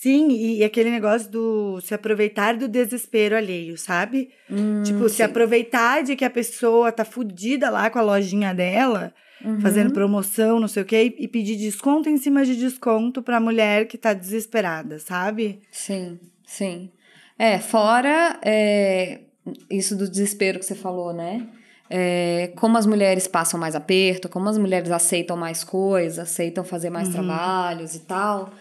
[0.00, 4.30] Sim, e, e aquele negócio do se aproveitar do desespero alheio, sabe?
[4.48, 5.22] Hum, tipo, se sim.
[5.24, 9.12] aproveitar de que a pessoa tá fudida lá com a lojinha dela,
[9.44, 9.60] Uhum.
[9.60, 13.86] fazendo promoção, não sei o quê, e pedir desconto em cima de desconto pra mulher
[13.86, 15.62] que tá desesperada, sabe?
[15.72, 16.90] Sim, sim.
[17.36, 19.20] É, fora é,
[19.68, 21.44] isso do desespero que você falou, né?
[21.90, 26.90] É, como as mulheres passam mais aperto, como as mulheres aceitam mais coisas, aceitam fazer
[26.90, 27.14] mais Uhum.
[27.14, 28.52] trabalhos e tal.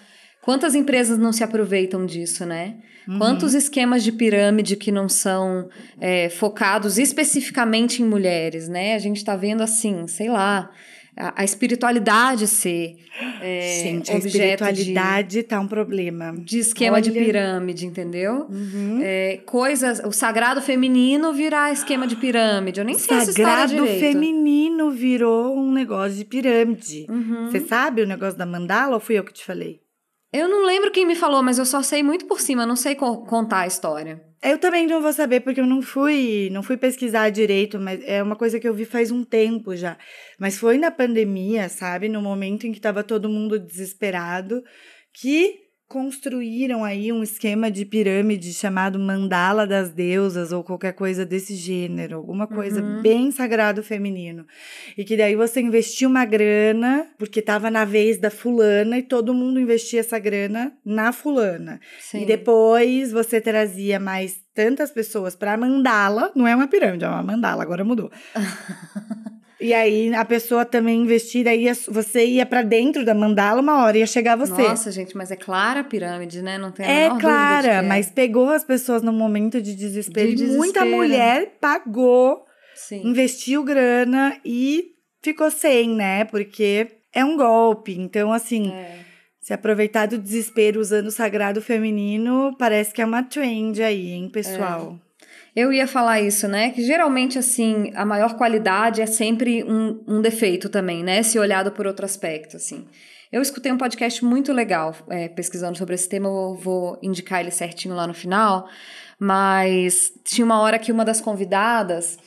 [0.48, 2.76] Quantas empresas não se aproveitam disso, né?
[3.06, 3.20] Uhum.
[3.20, 5.68] Quantos esquemas de pirâmide que não são
[6.00, 8.96] é, focados especificamente em mulheres, né?
[8.96, 10.70] A gente tá vendo assim, sei lá,
[11.18, 12.96] a, a espiritualidade ser
[13.42, 16.34] é, Gente, a espiritualidade de, tá um problema.
[16.38, 17.26] de esquema de Olha.
[17.26, 18.48] pirâmide, entendeu?
[18.50, 19.02] Uhum.
[19.04, 22.80] É, coisas, o sagrado feminino virar esquema de pirâmide.
[22.80, 27.06] Eu nem sei história Sagrado feminino virou um negócio de pirâmide.
[27.10, 27.52] Uhum.
[27.52, 29.86] Você sabe o negócio da mandala ou fui eu que te falei?
[30.32, 32.96] Eu não lembro quem me falou, mas eu só sei muito por cima, não sei
[32.96, 34.22] co- contar a história.
[34.44, 38.22] Eu também não vou saber porque eu não fui, não fui pesquisar direito, mas é
[38.22, 39.98] uma coisa que eu vi faz um tempo já.
[40.40, 44.62] Mas foi na pandemia, sabe, no momento em que estava todo mundo desesperado,
[45.14, 51.56] que construíram aí um esquema de pirâmide chamado mandala das deusas ou qualquer coisa desse
[51.56, 53.02] gênero, alguma coisa Uhum.
[53.02, 54.46] bem sagrado feminino.
[54.98, 59.34] E que daí você investia uma grana, porque estava na vez da fulana e todo
[59.34, 61.80] mundo investia essa grana na fulana.
[62.02, 62.24] Sim.
[62.24, 67.24] E depois você trazia mais tantas pessoas para mandala, não é uma pirâmide, é uma
[67.24, 68.12] mandala, agora mudou.
[69.60, 71.50] e aí a pessoa também investida,
[71.90, 74.62] você ia para dentro da mandala, uma hora ia chegar você.
[74.62, 76.58] Nossa, gente, mas é clara a pirâmide, né?
[76.58, 77.82] Não tem a é clara, é.
[77.82, 80.36] mas pegou as pessoas no momento de desespero.
[80.36, 80.96] De e Muita desespero.
[80.96, 83.08] mulher pagou, Sim.
[83.08, 84.92] investiu grana e
[85.22, 86.26] ficou sem, né?
[86.26, 87.98] Porque é um golpe.
[87.98, 89.08] Então, assim, É.
[89.48, 94.30] Se aproveitar do desespero usando o sagrado feminino, parece que é uma trend aí, hein,
[94.30, 95.00] pessoal?
[95.58, 96.70] Eu ia falar isso, né?
[96.70, 101.24] Que geralmente, assim, a maior qualidade é sempre um, um defeito também, né?
[101.24, 102.86] Se olhado por outro aspecto, assim.
[103.32, 107.50] Eu escutei um podcast muito legal é, pesquisando sobre esse tema, eu vou indicar ele
[107.50, 108.70] certinho lá no final.
[109.20, 112.20] Mas tinha uma hora que uma das convidadas,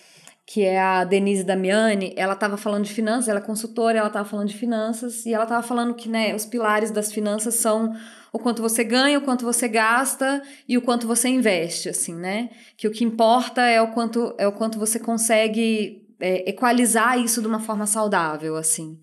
[0.45, 4.29] que é a Denise Damiani, ela estava falando de finanças, ela é consultora, ela estava
[4.29, 7.95] falando de finanças, e ela estava falando que né, os pilares das finanças são
[8.33, 12.51] o quanto você ganha, o quanto você gasta e o quanto você investe, assim, né?
[12.77, 17.41] Que o que importa é o quanto, é o quanto você consegue é, equalizar isso
[17.41, 18.99] de uma forma saudável, assim.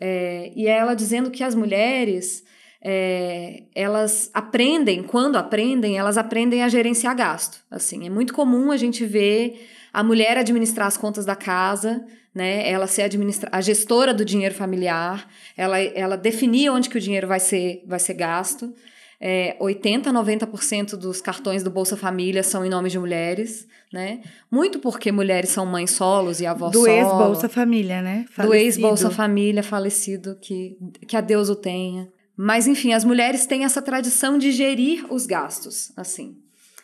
[0.00, 2.42] É, e é ela dizendo que as mulheres
[2.82, 7.64] é, elas aprendem, quando aprendem, elas aprendem a gerenciar gasto.
[7.70, 12.04] Assim, é muito comum a gente ver a mulher administrar as contas da casa,
[12.34, 12.68] né?
[12.68, 17.28] Ela ser administra a gestora do dinheiro familiar, ela, ela definir onde que o dinheiro
[17.28, 18.74] vai ser, vai ser gasto.
[19.20, 24.20] É, 80, 90% dos cartões do Bolsa Família são em nome de mulheres, né?
[24.50, 26.90] Muito porque mulheres são mães solos e avós Do solo.
[26.90, 28.26] ex-Bolsa Família, né?
[28.36, 29.16] Do ex-Bolsa Falecido.
[29.16, 30.76] Família falecido, que,
[31.06, 32.08] que a Deus o tenha.
[32.36, 36.36] Mas, enfim, as mulheres têm essa tradição de gerir os gastos, assim.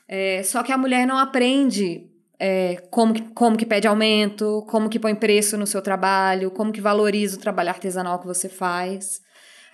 [0.07, 2.10] É, só que a mulher não aprende
[2.41, 6.73] é, como, que, como que pede aumento, como que põe preço no seu trabalho, como
[6.73, 9.21] que valoriza o trabalho artesanal que você faz.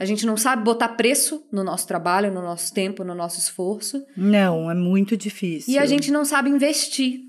[0.01, 4.05] A gente não sabe botar preço no nosso trabalho, no nosso tempo, no nosso esforço.
[4.17, 5.73] Não, é muito difícil.
[5.73, 7.21] E a gente não sabe investir.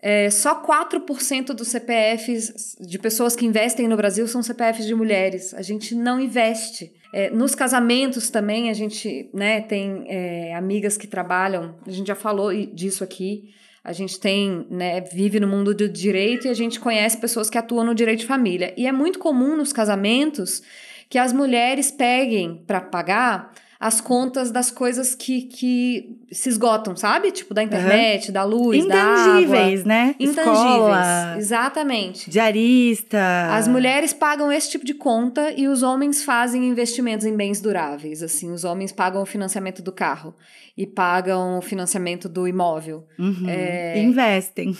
[0.00, 5.52] É, só 4% dos CPFs de pessoas que investem no Brasil são CPFs de mulheres.
[5.54, 6.92] A gente não investe.
[7.12, 12.14] É, nos casamentos também, a gente né, tem é, amigas que trabalham, a gente já
[12.14, 13.54] falou disso aqui.
[13.86, 17.56] A gente tem, né, vive no mundo do direito e a gente conhece pessoas que
[17.56, 18.74] atuam no direito de família.
[18.76, 20.60] E é muito comum nos casamentos
[21.08, 27.30] que as mulheres peguem para pagar as contas das coisas que, que se esgotam, sabe?
[27.30, 29.40] Tipo, da internet, da luz, da água.
[29.40, 30.14] Intangíveis, né?
[30.18, 30.58] Intangíveis.
[30.58, 32.30] Escola, Exatamente.
[32.30, 33.18] diarista.
[33.50, 38.22] As mulheres pagam esse tipo de conta e os homens fazem investimentos em bens duráveis.
[38.22, 40.34] Assim, os homens pagam o financiamento do carro
[40.76, 43.06] e pagam o financiamento do imóvel.
[43.18, 43.46] Uhum.
[43.48, 44.76] É, Investem.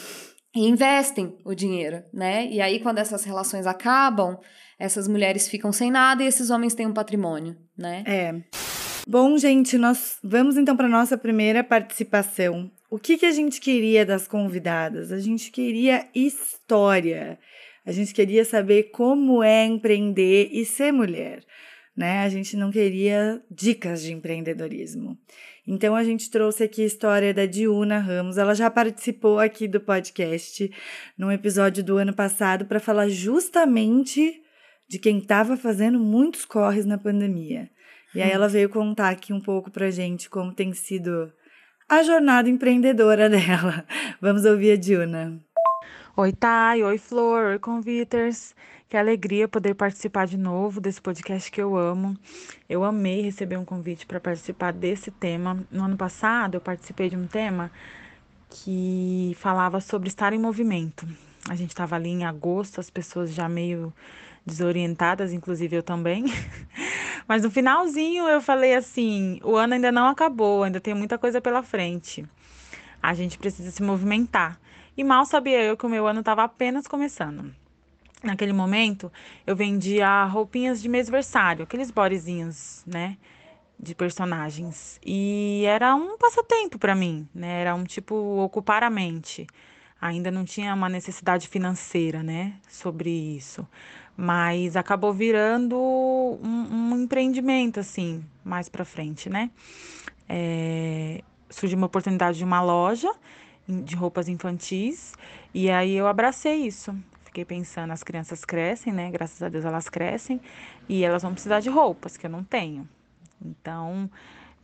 [0.54, 2.46] e investem o dinheiro, né?
[2.46, 4.38] E aí, quando essas relações acabam,
[4.78, 8.02] essas mulheres ficam sem nada e esses homens têm um patrimônio, né?
[8.06, 8.35] É.
[9.09, 12.69] Bom, gente, nós vamos então para nossa primeira participação.
[12.90, 15.12] O que, que a gente queria das convidadas?
[15.12, 17.38] A gente queria história.
[17.85, 21.45] A gente queria saber como é empreender e ser mulher,
[21.97, 22.25] né?
[22.25, 25.16] A gente não queria dicas de empreendedorismo.
[25.64, 28.38] Então a gente trouxe aqui a história da Diuna Ramos.
[28.38, 30.69] Ela já participou aqui do podcast
[31.16, 34.42] num episódio do ano passado para falar justamente
[34.88, 37.71] de quem estava fazendo muitos corres na pandemia.
[38.16, 41.31] E aí ela veio contar aqui um pouco pra gente como tem sido
[41.87, 43.85] a jornada empreendedora dela.
[44.22, 45.38] Vamos ouvir a Diuna.
[46.16, 46.83] Oi, Thay.
[46.83, 47.44] Oi, Flor.
[47.44, 48.55] Oi, conviters.
[48.88, 52.16] Que alegria poder participar de novo desse podcast que eu amo.
[52.66, 55.62] Eu amei receber um convite para participar desse tema.
[55.70, 57.70] No ano passado, eu participei de um tema
[58.48, 61.07] que falava sobre estar em movimento.
[61.50, 63.92] A gente estava ali em agosto, as pessoas já meio
[64.47, 66.25] desorientadas, inclusive eu também.
[67.27, 71.40] Mas no finalzinho eu falei assim: o ano ainda não acabou, ainda tem muita coisa
[71.40, 72.25] pela frente.
[73.03, 74.59] A gente precisa se movimentar.
[74.97, 77.53] E mal sabia eu que o meu ano estava apenas começando.
[78.23, 79.13] naquele momento,
[79.47, 83.19] eu vendia roupinhas de mêsversário, aqueles bodyzinhos, né?
[83.79, 84.99] De personagens.
[85.05, 87.61] E era um passatempo para mim, né?
[87.61, 89.47] Era um tipo ocupar a mente.
[90.01, 92.55] Ainda não tinha uma necessidade financeira, né?
[92.69, 93.67] Sobre isso.
[94.17, 99.50] Mas acabou virando um, um empreendimento, assim, mais para frente, né?
[100.29, 103.12] É, surgiu uma oportunidade de uma loja
[103.69, 105.12] de roupas infantis
[105.52, 106.94] e aí eu abracei isso
[107.37, 109.10] fiquei pensando, as crianças crescem, né?
[109.10, 110.40] Graças a Deus elas crescem
[110.88, 112.88] e elas vão precisar de roupas que eu não tenho.
[113.44, 114.10] Então,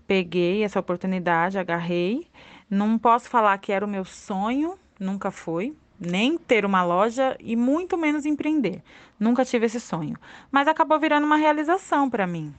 [0.06, 2.26] peguei essa oportunidade, agarrei.
[2.70, 7.56] Não posso falar que era o meu sonho, nunca foi, nem ter uma loja e
[7.56, 8.82] muito menos empreender.
[9.18, 10.16] Nunca tive esse sonho,
[10.50, 12.52] mas acabou virando uma realização para mim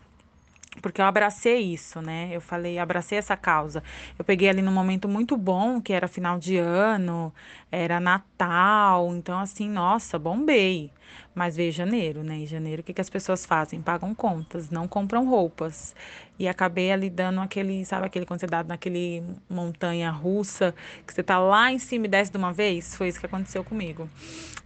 [0.84, 2.30] porque eu abracei isso, né?
[2.30, 3.82] Eu falei, abracei essa causa.
[4.20, 7.34] Eu peguei ali num momento muito bom, que era final de ano,
[7.72, 10.92] era Natal, então assim, nossa, bombei.
[11.34, 12.36] Mas veio janeiro, né?
[12.36, 13.82] Em janeiro, o que, que as pessoas fazem?
[13.82, 15.96] Pagam contas, não compram roupas.
[16.38, 20.76] E acabei ali dando aquele, sabe aquele quando você dá naquele montanha russa,
[21.08, 22.94] que você tá lá em cima e desce de uma vez?
[22.94, 24.10] Foi isso que aconteceu comigo.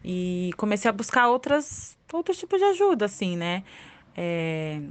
[0.03, 3.63] E comecei a buscar outras, outros tipos de ajuda, assim, né?
[4.15, 4.81] É,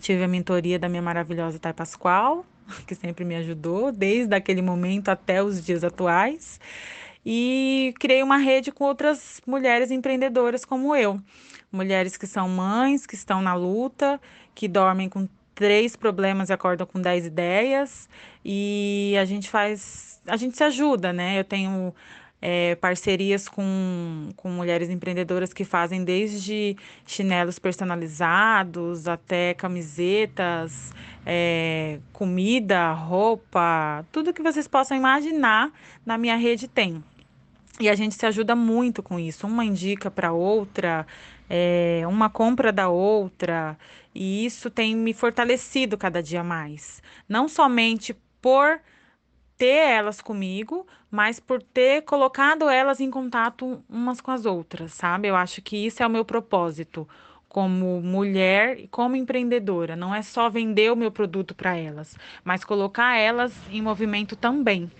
[0.00, 2.44] Tive a mentoria da minha maravilhosa Thay Pascoal,
[2.86, 6.60] que sempre me ajudou, desde aquele momento até os dias atuais.
[7.24, 11.20] E criei uma rede com outras mulheres empreendedoras como eu.
[11.72, 14.20] Mulheres que são mães, que estão na luta,
[14.54, 18.08] que dormem com três problemas e acordam com dez ideias.
[18.44, 21.36] E a gente faz, a gente se ajuda, né?
[21.36, 21.92] Eu tenho
[22.40, 26.76] é, parcerias com, com mulheres empreendedoras que fazem desde
[27.06, 30.92] chinelos personalizados até camisetas,
[31.24, 35.72] é, comida, roupa, tudo que vocês possam imaginar
[36.04, 37.02] na minha rede tem.
[37.80, 39.46] E a gente se ajuda muito com isso.
[39.46, 41.06] Uma indica para outra,
[41.48, 43.76] é, uma compra da outra,
[44.14, 47.02] e isso tem me fortalecido cada dia mais.
[47.28, 48.80] Não somente por
[49.56, 55.28] ter elas comigo, mas por ter colocado elas em contato umas com as outras, sabe?
[55.28, 57.08] Eu acho que isso é o meu propósito
[57.48, 59.96] como mulher e como empreendedora.
[59.96, 64.90] Não é só vender o meu produto para elas, mas colocar elas em movimento também.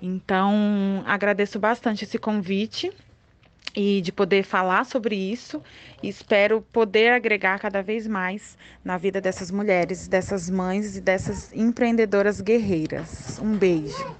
[0.00, 2.90] Então, agradeço bastante esse convite
[3.74, 5.62] e de poder falar sobre isso.
[6.02, 12.40] Espero poder agregar cada vez mais na vida dessas mulheres, dessas mães e dessas empreendedoras
[12.40, 13.38] guerreiras.
[13.42, 14.16] Um beijo.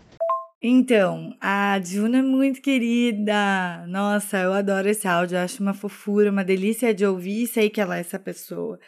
[0.63, 3.87] Então, a Juna é muito querida.
[3.87, 7.99] Nossa, eu adoro esse áudio, acho uma fofura, uma delícia de ouvir sei que ela
[7.99, 8.79] é essa pessoa.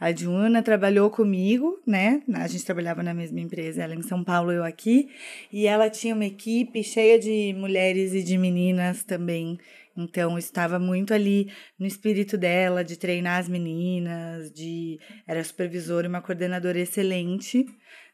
[0.00, 2.22] A Juna trabalhou comigo, né?
[2.34, 5.08] A gente trabalhava na mesma empresa, ela em São Paulo, eu aqui.
[5.52, 9.58] E ela tinha uma equipe cheia de mulheres e de meninas também
[9.96, 16.08] então, estava muito ali no espírito dela, de treinar as meninas, de era supervisora e
[16.08, 17.66] uma coordenadora excelente,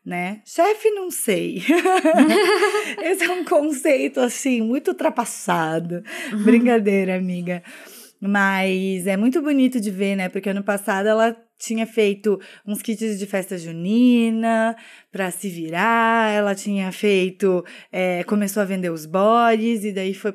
[0.05, 0.43] né?
[0.45, 1.63] Chefe, não sei.
[3.03, 6.03] Esse é um conceito, assim, muito ultrapassado.
[6.33, 6.45] Uhum.
[6.45, 7.63] Brincadeira, amiga.
[8.21, 10.29] Mas é muito bonito de ver, né?
[10.29, 14.77] Porque ano passado ela tinha feito uns kits de festa junina
[15.19, 20.33] para se virar, ela tinha feito, é, começou a vender os bodies, e daí foi,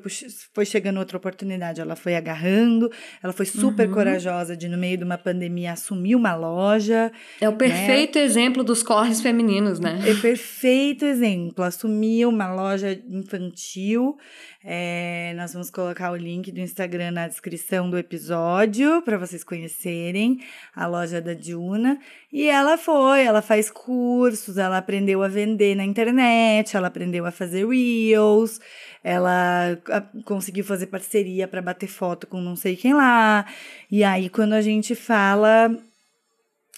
[0.54, 2.92] foi chegando outra oportunidade, ela foi agarrando,
[3.24, 3.94] ela foi super uhum.
[3.94, 7.14] corajosa de, no meio de uma pandemia, assumir uma loja.
[7.40, 7.58] É o né?
[7.58, 8.26] perfeito né?
[8.26, 10.02] exemplo dos corres femininos, né?
[10.06, 14.18] É perfeito exemplo, assumiu uma loja infantil,
[14.66, 20.40] é, nós vamos colocar o link do Instagram na descrição do episódio para vocês conhecerem
[20.74, 22.00] a loja da Duna.
[22.32, 27.32] E ela foi, ela faz cursos, ela aprendeu a vender na internet, ela aprendeu a
[27.32, 28.60] fazer reels,
[29.04, 29.78] ela
[30.26, 33.46] conseguiu fazer parceria para bater foto com não sei quem lá.
[33.92, 35.78] E aí, quando a gente fala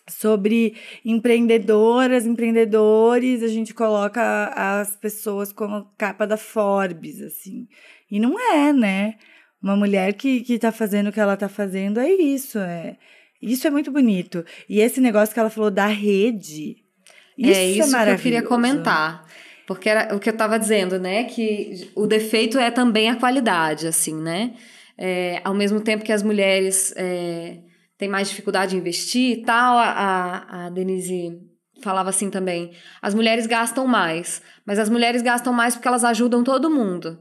[0.08, 4.22] sobre empreendedoras, empreendedores, a gente coloca
[4.56, 7.68] as pessoas como capa da Forbes, assim.
[8.10, 9.16] E não é, né?
[9.62, 12.98] Uma mulher que, que tá fazendo o que ela tá fazendo é isso, é.
[13.42, 14.46] Isso é muito bonito.
[14.70, 16.78] E esse negócio que ela falou da rede,
[17.38, 19.26] isso é isso é que eu queria comentar.
[19.68, 21.24] Porque era o que eu estava dizendo, né?
[21.24, 24.54] Que o defeito é também a qualidade, assim, né?
[24.98, 27.58] É, ao mesmo tempo que as mulheres é,
[27.98, 31.40] tem mais dificuldade em investir e tal, a, a Denise
[31.82, 32.72] falava assim também.
[33.02, 37.20] As mulheres gastam mais, mas as mulheres gastam mais porque elas ajudam todo mundo.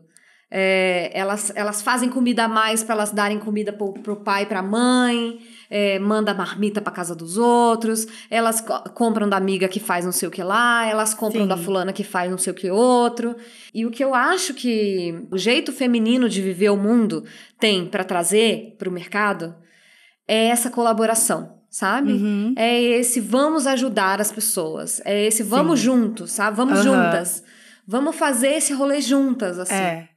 [0.50, 4.46] É, elas, elas fazem comida a mais para elas darem comida pro, pro pai e
[4.46, 5.40] pra mãe,
[5.76, 10.12] é, manda marmita pra casa dos outros, elas co compram da amiga que faz não
[10.12, 11.48] sei o que lá, elas compram Sim.
[11.48, 13.34] da fulana que faz não sei o que outro.
[13.74, 17.24] E o que eu acho que o jeito feminino de viver o mundo
[17.58, 19.52] tem para trazer pro mercado
[20.28, 22.12] é essa colaboração, sabe?
[22.12, 22.54] Uhum.
[22.56, 25.02] É esse vamos ajudar as pessoas.
[25.04, 25.86] É esse vamos Sim.
[25.86, 26.56] juntos, sabe?
[26.56, 26.84] Vamos Aham.
[26.84, 27.42] juntas.
[27.84, 29.74] Vamos fazer esse rolê juntas, assim.
[29.74, 30.08] É.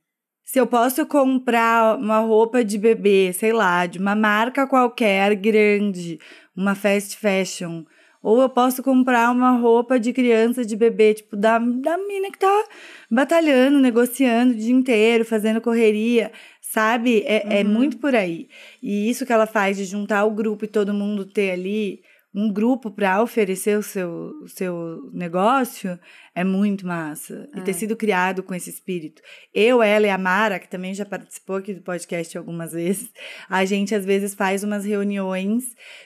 [0.49, 6.21] Se eu posso comprar uma roupa de bebê, sei lá, de uma marca qualquer grande,
[6.55, 7.83] uma fast fashion,
[8.23, 12.39] ou eu posso comprar uma roupa de criança, de bebê, tipo, da, da mina que
[12.39, 12.63] tá
[13.11, 16.31] batalhando, negociando o dia inteiro, fazendo correria,
[16.61, 17.23] sabe?
[17.25, 17.69] É, é Uhum.
[17.69, 18.47] muito por aí.
[18.81, 22.01] E isso que ela faz de juntar o grupo e todo mundo ter ali
[22.39, 24.09] um grupo para oferecer o seu,
[24.43, 25.99] o seu negócio
[26.35, 27.49] é muito massa.
[27.55, 27.73] E ter É.
[27.73, 29.21] sido criado com esse espírito.
[29.51, 33.09] Eu, ela e a Mara, que também já participou aqui do podcast algumas vezes,
[33.49, 35.63] a gente às vezes faz umas reuniões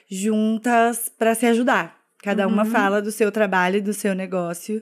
[0.09, 1.97] juntas para se ajudar.
[2.23, 2.69] Cada uma Uhum.
[2.71, 4.81] fala do seu trabalho e do seu negócio.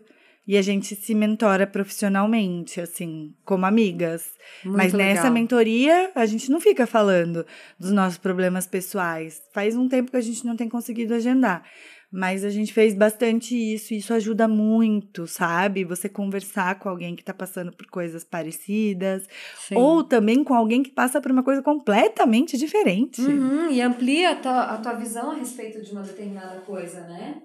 [0.49, 4.31] E a gente se mentora profissionalmente, assim, como amigas.
[4.65, 5.13] Muito Mas legal.
[5.13, 7.45] nessa mentoria, a gente não fica falando
[7.79, 9.43] dos nossos problemas pessoais.
[9.53, 11.63] Faz um tempo que a gente não tem conseguido agendar.
[12.11, 15.83] Mas a gente fez bastante isso, e isso ajuda muito, sabe?
[15.83, 19.27] Você conversar com alguém que tá passando por coisas parecidas,
[19.67, 19.75] Sim.
[19.75, 23.21] ou também com alguém que passa por uma coisa completamente diferente.
[23.21, 27.39] Uhum, e amplia a tua, a tua visão a respeito de uma determinada coisa, né?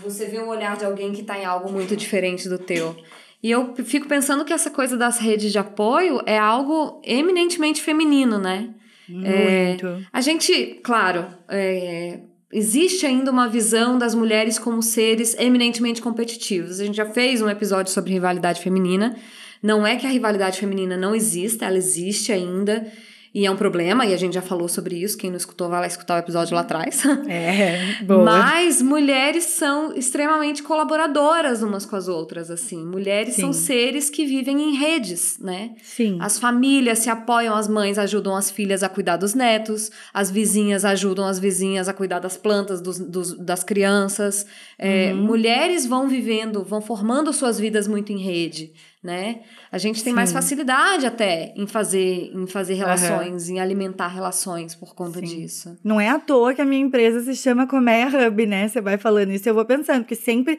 [0.00, 2.96] Você vê o olhar de alguém que tá em algo muito diferente do teu.
[3.42, 8.38] E eu fico pensando que essa coisa das redes de apoio é algo eminentemente feminino,
[8.38, 8.70] né?
[9.08, 10.06] Muito.
[10.12, 12.20] A gente, claro, é,
[12.52, 16.78] existe ainda uma visão das mulheres como seres eminentemente competitivos.
[16.78, 19.16] A gente já fez um episódio sobre rivalidade feminina.
[19.62, 22.86] Não é que a rivalidade feminina não exista, ela existe ainda.
[23.34, 25.16] E é um problema, e a gente já falou sobre isso.
[25.16, 27.02] Quem não escutou, vai lá escutar o episódio lá atrás.
[27.28, 28.24] É, boa.
[28.24, 32.84] Mas mulheres são extremamente colaboradoras umas com as outras, assim.
[32.84, 33.60] Mulheres são Sim.
[33.64, 35.70] seres que vivem em redes, né?
[35.82, 36.18] Sim.
[36.20, 40.84] As famílias se apoiam, as mães ajudam as filhas a cuidar dos netos, as vizinhas
[40.84, 44.44] ajudam as vizinhas a cuidar das plantas, dos, dos- das crianças.
[44.78, 45.22] É, Uhum.
[45.22, 48.72] Mulheres vão vivendo, vão formando suas vidas muito em rede,
[49.02, 49.40] né?
[49.70, 50.34] A gente tem mais Sim.
[50.36, 55.26] facilidade até em fazer, em fazer relações, em alimentar relações por conta Sim.
[55.26, 55.76] disso.
[55.82, 58.68] Não é à toa que a minha empresa se chama Comer Hub, né?
[58.68, 60.58] Você vai falando isso, eu vou pensando, porque sempre.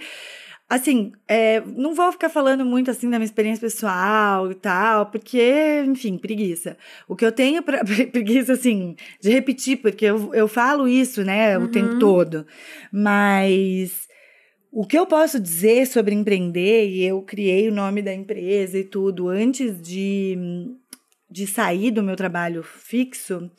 [0.69, 5.83] Assim, é, não vou ficar falando muito assim da minha experiência pessoal e tal, porque,
[5.85, 6.77] enfim, preguiça.
[7.07, 11.57] O que eu tenho pra, preguiça, assim, de repetir, porque eu, eu falo isso, né,
[11.57, 11.67] o Uhum.
[11.67, 12.45] tempo todo.
[12.91, 14.07] Mas
[14.75, 18.83] o que eu posso dizer sobre empreender, e eu criei o nome da empresa e
[18.83, 20.35] tudo antes de,
[21.29, 23.51] de sair do meu trabalho fixo,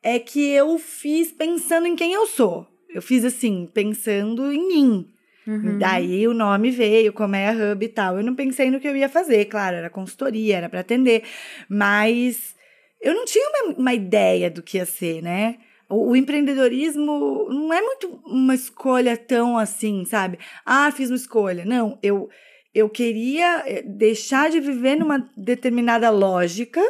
[0.00, 2.64] é que eu fiz pensando em quem eu sou.
[2.94, 5.08] Eu fiz assim, pensando em mim.
[5.48, 5.78] Uhum.
[5.80, 8.16] Daí o nome veio, como é a Hub e tal.
[8.16, 11.24] Eu não pensei no que eu ia fazer, claro, era consultoria, era para atender,
[11.68, 12.54] mas
[13.02, 15.56] eu não tinha uma, uma ideia do que ia ser, né?
[15.88, 20.38] O, o empreendedorismo não é muito uma escolha tão assim, sabe?
[20.64, 21.64] Ah, fiz uma escolha.
[21.64, 22.28] Não, eu,
[22.74, 26.80] eu queria eh, deixar de viver numa determinada lógica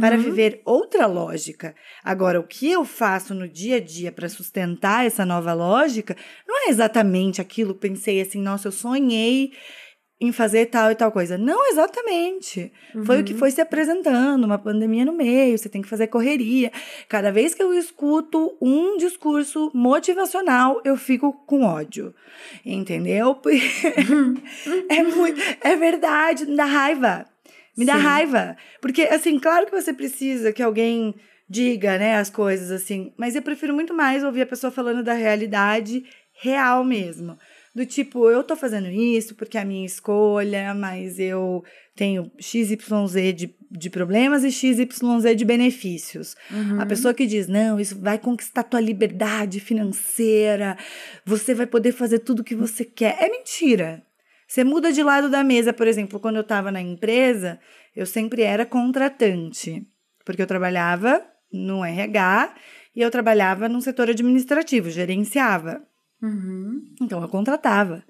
[0.00, 0.22] para Uhum.
[0.22, 1.74] viver outra lógica.
[2.04, 6.66] Agora, o que eu faço no dia a dia para sustentar essa nova lógica não
[6.66, 9.50] é exatamente aquilo que pensei assim, nossa, eu sonhei
[10.22, 11.36] em fazer tal e tal coisa.
[11.36, 12.72] Não exatamente.
[13.04, 13.38] Foi o que Uhum.
[13.40, 16.70] foi se apresentando, uma pandemia no meio, você tem que fazer correria.
[17.08, 22.14] Cada vez que eu escuto um discurso motivacional, eu fico com ódio.
[22.64, 23.36] Entendeu?
[24.88, 27.26] é muito, é verdade, me dá raiva.
[27.76, 28.02] Me dá Sim.
[28.02, 28.56] raiva.
[28.80, 31.14] Porque, assim, claro que você precisa que alguém
[31.48, 35.14] diga, né, as coisas assim, mas eu prefiro muito mais ouvir a pessoa falando da
[35.14, 36.04] realidade
[36.40, 37.36] real mesmo.
[37.74, 41.64] Do tipo, eu tô fazendo isso porque é a minha escolha, mas eu
[41.96, 42.78] tenho XYZ
[43.34, 44.88] de, de problemas e XYZ
[45.34, 46.36] de benefícios.
[46.50, 46.80] Uhum.
[46.80, 50.76] A pessoa que diz, não, isso vai conquistar tua liberdade financeira,
[51.24, 53.16] você vai poder fazer tudo o que você quer.
[53.18, 54.02] É mentira.
[54.46, 57.58] Você muda de lado da mesa, por exemplo, quando eu estava na empresa,
[57.96, 59.82] eu sempre era contratante,
[60.26, 62.54] porque eu trabalhava no RH
[62.94, 65.82] e eu trabalhava no setor administrativo, gerenciava.
[66.22, 66.84] Uhum.
[67.00, 68.04] Então eu contratava.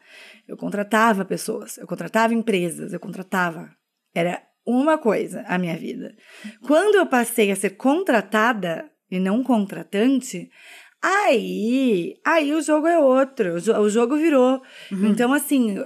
[0.46, 3.70] Eu contratava pessoas, eu contratava empresas, eu contratava.
[4.14, 6.14] Era uma coisa a minha vida.
[6.66, 10.50] Quando eu passei a ser contratada e não contratante,
[11.02, 14.62] aí, aí o jogo é outro, o, jo- o jogo virou.
[15.10, 15.76] Então assim,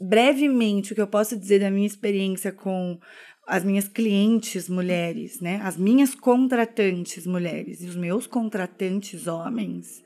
[0.00, 2.98] brevemente o que eu posso dizer da minha experiência com
[3.46, 5.60] as minhas clientes mulheres, né?
[5.62, 10.02] As minhas contratantes mulheres e os meus contratantes homens.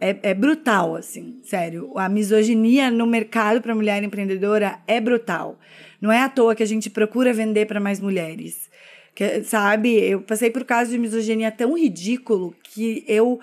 [0.00, 1.92] É, é brutal, assim, sério.
[1.96, 5.58] A misoginia no mercado para mulher empreendedora é brutal.
[6.00, 8.68] Não é à toa que a gente procura vender para mais mulheres.
[9.14, 13.40] Que, sabe, eu passei por caso de misoginia tão ridículo que eu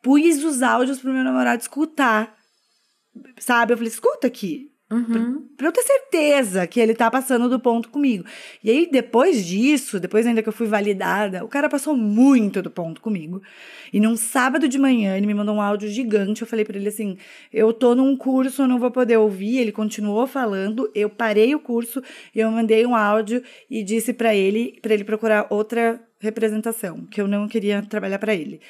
[0.00, 2.36] pus os áudios pro meu namorado escutar.
[3.38, 3.72] Sabe?
[3.72, 4.70] Eu falei, escuta aqui.
[4.90, 5.46] Uhum.
[5.54, 8.24] Pra eu ter certeza que ele tá passando do ponto comigo.
[8.64, 12.70] E aí, depois disso, depois ainda que eu fui validada, o cara passou muito do
[12.70, 13.42] ponto comigo.
[13.92, 16.40] E num sábado de manhã, ele me mandou um áudio gigante.
[16.40, 17.18] Eu falei para ele assim:
[17.52, 19.58] eu tô num curso, eu não vou poder ouvir.
[19.58, 22.02] Ele continuou falando, eu parei o curso,
[22.34, 27.28] eu mandei um áudio e disse para ele, para ele procurar outra representação, que eu
[27.28, 28.60] não queria trabalhar para ele.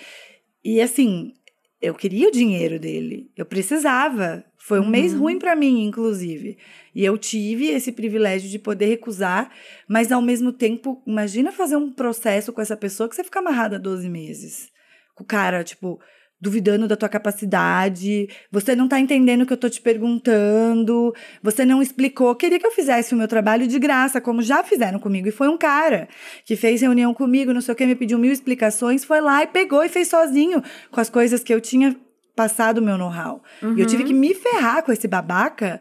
[0.65, 1.33] E assim,
[1.81, 4.45] eu queria o dinheiro dele, eu precisava.
[4.57, 4.91] Foi um uhum.
[4.91, 6.59] mês ruim para mim, inclusive.
[6.95, 9.51] E eu tive esse privilégio de poder recusar,
[9.87, 13.79] mas ao mesmo tempo, imagina fazer um processo com essa pessoa que você fica amarrada
[13.79, 14.71] 12 meses.
[15.15, 16.01] Com o cara, tipo,
[16.41, 21.13] duvidando da tua capacidade, você não tá entendendo o que eu tô te perguntando,
[21.43, 24.99] você não explicou, queria que eu fizesse o meu trabalho de graça, como já fizeram
[24.99, 26.09] comigo, e foi um cara
[26.45, 29.49] que fez reunião comigo, não sei o que, me pediu mil explicações, foi lá e
[29.49, 31.97] pegou e fez sozinho com as coisas que eu tinha
[32.37, 33.43] passado o meu know-how.
[33.61, 33.77] Uhum.
[33.77, 35.81] E eu tive que me ferrar com esse babaca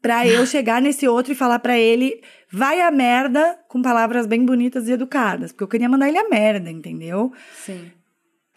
[0.00, 4.42] pra eu chegar nesse outro e falar para ele, vai a merda, com palavras bem
[4.42, 5.52] bonitas e educadas.
[5.52, 7.30] Porque eu queria mandar ele a merda, entendeu?
[7.54, 7.90] Sim.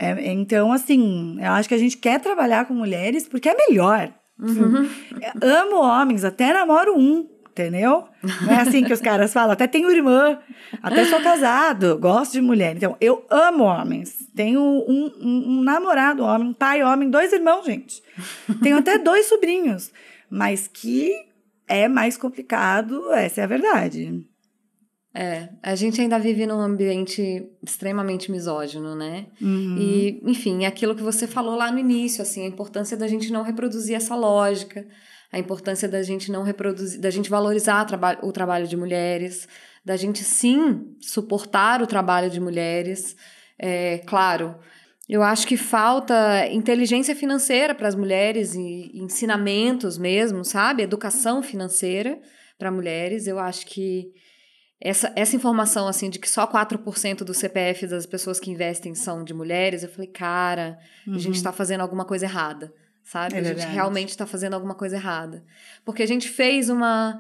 [0.02, 4.12] É, então, assim, eu acho que a gente quer trabalhar com mulheres porque é melhor.
[4.40, 4.90] Uhum.
[5.40, 8.06] Amo homens, até namoro um, entendeu?
[8.42, 9.52] Não é assim que os caras falam.
[9.52, 10.40] Até tenho irmã,
[10.82, 12.76] até sou casado, gosto de mulher.
[12.76, 14.18] Então, eu amo homens.
[14.36, 18.02] Tenho um, um, um namorado homem, um pai homem, dois irmãos, gente.
[18.64, 19.92] Tenho até dois sobrinhos.
[20.28, 21.14] Mas que
[21.68, 24.26] é mais complicado, essa é a verdade.
[25.14, 29.28] É, a gente ainda vive num ambiente extremamente misógino, né?
[29.42, 29.78] Uhum.
[29.78, 33.32] E, enfim, é aquilo que você falou lá no início, assim, a importância da gente
[33.32, 34.88] não reproduzir essa lógica,
[35.30, 39.50] a importância da gente não reproduzir, da gente valorizar traba o trabalho de mulheres,
[39.84, 43.16] da gente sim suportar o trabalho de mulheres.
[43.60, 44.56] É, claro,
[45.10, 50.84] eu acho que falta inteligência financeira para as mulheres e ensinamentos mesmo, sabe?
[50.84, 52.18] Educação financeira
[52.58, 53.28] para mulheres.
[53.28, 54.14] Eu acho que
[54.82, 59.24] essa, essa informação, assim, de que só 4% do CPF das pessoas que investem são
[59.24, 61.16] de mulheres, eu falei, cara, uhum.
[61.16, 61.56] a gente está uhum.
[61.56, 62.74] fazendo alguma coisa errada
[63.04, 63.36] sabe?
[63.36, 65.44] É a gente realmente está fazendo alguma coisa errada.
[65.84, 67.20] Porque a gente fez uma.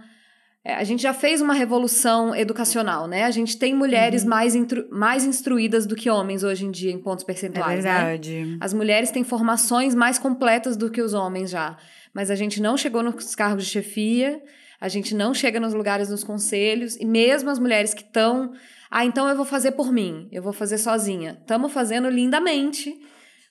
[0.64, 3.24] É, a gente já fez uma revolução educacional, né?
[3.24, 4.30] A gente tem mulheres uhum.
[4.30, 7.84] mais, intru, mais instruídas do que homens hoje em dia em pontos percentuais.
[7.84, 8.45] É verdade.
[8.45, 8.57] Né?
[8.59, 11.78] As mulheres têm formações mais completas do que os homens já.
[12.14, 14.41] Mas a gente não chegou nos cargos de chefia,
[14.82, 18.52] a gente não chega nos lugares nos conselhos, e mesmo as mulheres que estão.
[18.90, 21.38] Ah, então eu vou fazer por mim, eu vou fazer sozinha.
[21.40, 23.00] Estamos fazendo lindamente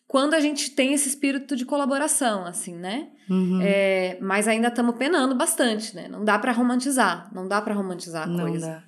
[0.08, 3.10] quando a gente tem esse espírito de colaboração, assim, né?
[3.30, 3.60] Uhum.
[3.62, 6.08] É, mas ainda estamos penando bastante, né?
[6.08, 8.66] Não dá para romantizar, não dá para romantizar a não coisa.
[8.66, 8.84] Dá.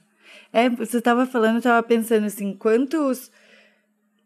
[0.52, 3.30] É, você estava falando, eu estava pensando assim, quantos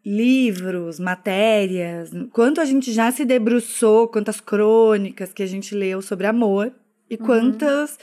[0.03, 6.25] livros, matérias, quanto a gente já se debruçou, quantas crônicas que a gente leu sobre
[6.25, 6.73] amor
[7.09, 7.25] e uhum.
[7.25, 7.97] quantas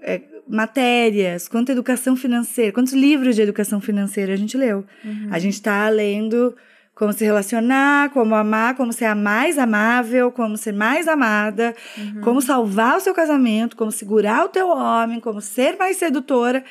[0.00, 4.84] é, matérias, quanta educação financeira, quantos livros de educação financeira a gente leu.
[5.04, 5.28] Uhum.
[5.30, 6.54] A gente está lendo
[6.94, 12.20] como se relacionar, como amar, como ser a mais amável, como ser mais amada, uhum.
[12.20, 16.62] como salvar o seu casamento, como segurar o teu homem, como ser mais sedutora.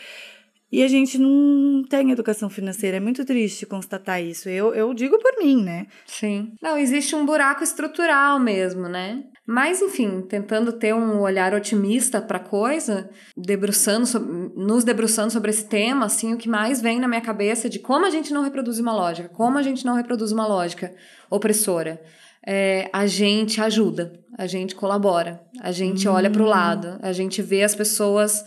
[0.71, 2.97] E a gente não tem educação financeira.
[2.97, 4.47] É muito triste constatar isso.
[4.47, 5.87] Eu, eu digo por mim, né?
[6.05, 6.53] Sim.
[6.61, 9.23] Não, existe um buraco estrutural mesmo, né?
[9.47, 14.19] Mas, enfim, tentando ter um olhar otimista para a coisa, debruçando
[14.55, 17.79] nos debruçando sobre esse tema, assim, o que mais vem na minha cabeça é de
[17.79, 20.93] como a gente não reproduz uma lógica, como a gente não reproduz uma lógica
[21.31, 21.99] opressora.
[22.45, 26.13] É, a gente ajuda, a gente colabora, a gente hum.
[26.13, 28.45] olha para o lado, a gente vê as pessoas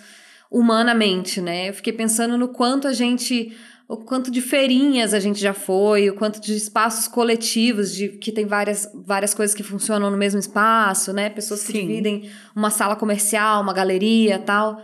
[0.53, 1.70] humanamente, né?
[1.70, 3.57] Eu fiquei pensando no quanto a gente
[3.88, 8.32] o quanto de feirinhas a gente já foi, o quanto de espaços coletivos, de que
[8.32, 11.28] tem várias, várias coisas que funcionam no mesmo espaço, né?
[11.28, 11.72] Pessoas Sim.
[11.72, 14.80] que dividem uma sala comercial, uma galeria tal.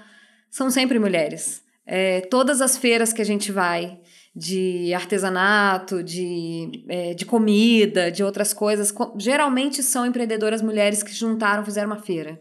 [0.51, 1.62] São sempre mulheres.
[1.87, 3.99] É, todas as feiras que a gente vai,
[4.37, 11.64] de artesanato, de, é, de comida, de outras coisas, geralmente são empreendedoras mulheres que juntaram,
[11.64, 12.39] fizeram uma feira.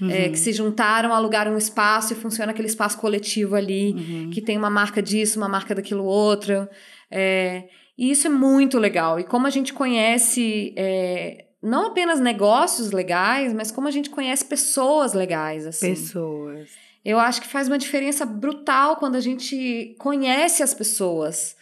[0.00, 0.10] Uhum.
[0.10, 4.30] É, que se juntaram, alugaram um espaço e funciona aquele espaço coletivo ali, uhum.
[4.30, 6.68] que tem uma marca disso, uma marca daquilo outro.
[7.10, 7.64] É,
[7.98, 9.20] e isso é muito legal.
[9.20, 14.44] E como a gente conhece é, não apenas negócios legais, mas como a gente conhece
[14.44, 15.66] pessoas legais.
[15.66, 15.90] Assim.
[15.90, 16.70] Pessoas.
[17.04, 21.56] Eu acho que faz uma diferença brutal quando a gente conhece as pessoas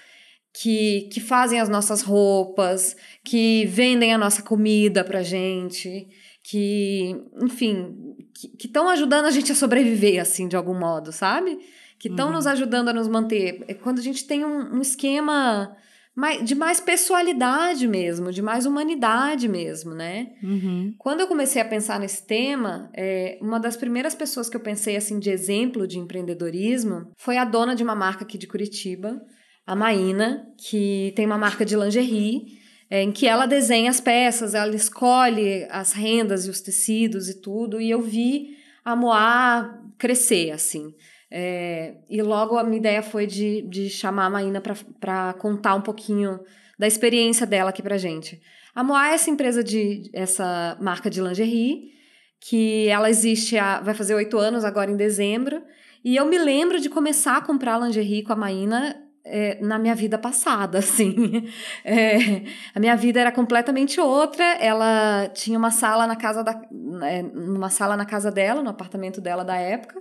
[0.52, 6.08] que, que fazem as nossas roupas, que vendem a nossa comida pra gente,
[6.50, 11.58] que, enfim, que estão ajudando a gente a sobreviver, assim, de algum modo, sabe?
[11.98, 12.34] Que estão uhum.
[12.34, 13.62] nos ajudando a nos manter.
[13.68, 15.76] É quando a gente tem um, um esquema
[16.42, 20.28] de mais pessoalidade mesmo, de mais humanidade mesmo, né?
[20.42, 20.94] Uhum.
[20.96, 24.96] Quando eu comecei a pensar nesse tema, é, uma das primeiras pessoas que eu pensei
[24.96, 29.20] assim de exemplo de empreendedorismo foi a dona de uma marca aqui de Curitiba,
[29.66, 32.58] a Maína, que tem uma marca de lingerie,
[32.90, 37.80] em que ela desenha as peças, ela escolhe as rendas e os tecidos e tudo,
[37.80, 40.94] e eu vi a Moá crescer assim.
[41.30, 45.82] É, e logo a minha ideia foi de, de chamar a Maína para contar um
[45.82, 46.40] pouquinho
[46.78, 48.40] da experiência dela aqui pra gente.
[48.74, 51.92] A Moá é essa empresa de essa marca de lingerie,
[52.40, 55.62] que ela existe há, vai fazer oito anos agora em dezembro.
[56.04, 58.96] E eu me lembro de começar a comprar lingerie com a Maína
[59.28, 61.48] é, na minha vida passada, assim.
[61.84, 62.42] É,
[62.74, 64.44] a minha vida era completamente outra.
[64.60, 66.60] Ela tinha uma sala na casa da,
[67.04, 70.00] é, uma sala na casa dela, no apartamento dela da época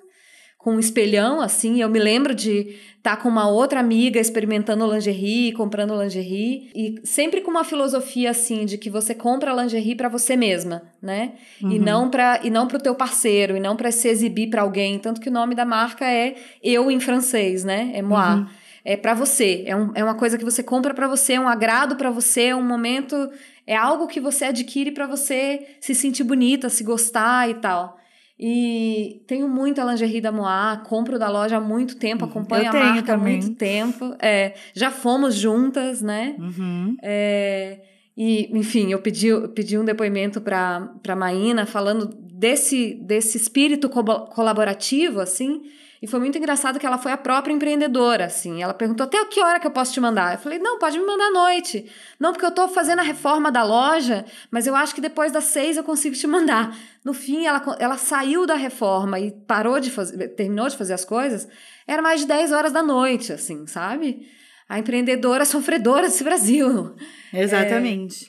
[0.68, 1.82] com um espelhão, assim.
[1.82, 6.96] Eu me lembro de estar tá com uma outra amiga experimentando lingerie, comprando lingerie, e
[7.06, 11.36] sempre com uma filosofia assim de que você compra lingerie para você mesma, né?
[11.62, 11.72] Uhum.
[11.72, 14.62] E não para e não para o teu parceiro, e não para se exibir para
[14.62, 17.92] alguém, tanto que o nome da marca é eu em francês, né?
[17.94, 18.36] É moi.
[18.36, 18.48] Uhum.
[18.90, 21.48] É para você, é, um, é uma coisa que você compra para você, é um
[21.50, 23.30] agrado para você, é um momento,
[23.68, 27.98] é algo que você adquire para você se sentir bonita, se gostar e tal.
[28.40, 32.32] E tenho muito a lingerie da Moá, compro da loja há muito tempo, uhum.
[32.32, 33.36] acompanho a marca também.
[33.36, 34.16] há muito tempo.
[34.22, 36.38] É, já fomos juntas, né?
[36.40, 36.96] Uhum.
[37.04, 37.82] É,
[38.16, 44.02] e, enfim, eu pedi, pedi um depoimento para a Maína falando desse, desse espírito co
[44.28, 45.64] colaborativo, assim,
[46.02, 48.62] e foi muito engraçado que ela foi a própria empreendedora, assim.
[48.62, 50.34] Ela perguntou até que hora que eu posso te mandar.
[50.34, 51.90] Eu falei, não, pode me mandar à noite.
[52.20, 55.46] Não, porque eu tô fazendo a reforma da loja, mas eu acho que depois das
[55.46, 56.78] seis eu consigo te mandar.
[57.04, 61.04] No fim, ela, ela saiu da reforma e parou de fazer, terminou de fazer as
[61.04, 61.48] coisas.
[61.88, 64.28] Era mais de 10 horas da noite, assim, sabe?
[64.70, 66.96] A empreendedora sofredora desse Brasil.
[67.34, 68.26] Exatamente.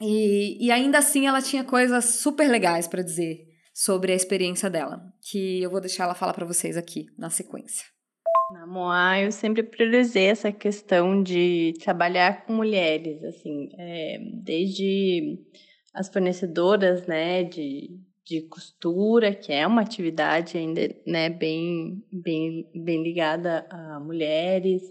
[0.00, 4.70] É, e, e ainda assim ela tinha coisas super legais para dizer sobre a experiência
[4.70, 7.84] dela, que eu vou deixar ela falar para vocês aqui na sequência.
[8.52, 15.40] Na Moá, eu sempre priorizei essa questão de trabalhar com mulheres, assim, é, desde
[15.92, 23.02] as fornecedoras, né, de, de costura, que é uma atividade ainda, né, bem, bem, bem
[23.02, 24.82] ligada a mulheres,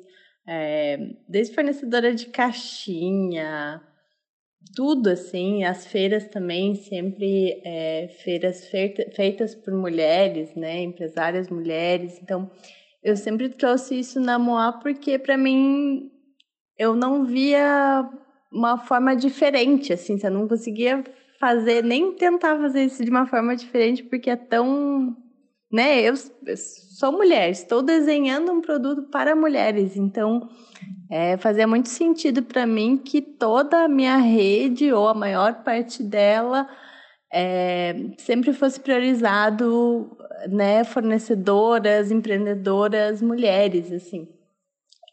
[0.45, 0.97] é,
[1.29, 3.81] desde fornecedora de caixinha,
[4.75, 12.19] tudo assim, as feiras também, sempre é, feiras feita, feitas por mulheres, né, empresárias mulheres.
[12.21, 12.49] Então,
[13.03, 16.09] eu sempre trouxe isso na Moá porque para mim
[16.77, 18.09] eu não via
[18.51, 21.03] uma forma diferente, assim, você não conseguia
[21.39, 25.15] fazer, nem tentar fazer isso de uma forma diferente porque é tão,
[25.73, 26.13] né, eu,
[26.45, 30.47] eu sou mulher, estou desenhando um produto para mulheres, então
[31.09, 36.03] é, fazia muito sentido para mim que toda a minha rede, ou a maior parte
[36.03, 36.69] dela,
[37.33, 40.15] é, sempre fosse priorizado
[40.47, 44.27] né, fornecedoras, empreendedoras, mulheres, assim.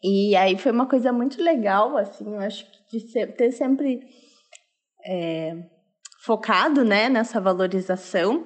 [0.03, 4.01] E aí foi uma coisa muito legal, assim, eu acho que de ser, ter sempre
[5.03, 5.57] é,
[6.23, 8.45] focado, né, nessa valorização.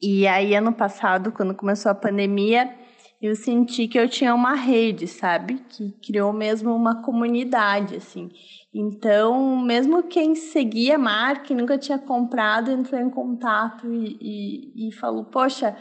[0.00, 2.74] E aí, ano passado, quando começou a pandemia,
[3.20, 5.64] eu senti que eu tinha uma rede, sabe?
[5.70, 8.30] Que criou mesmo uma comunidade, assim.
[8.74, 14.88] Então, mesmo quem seguia a marca e nunca tinha comprado, entrou em contato e, e,
[14.88, 15.74] e falou: Poxa,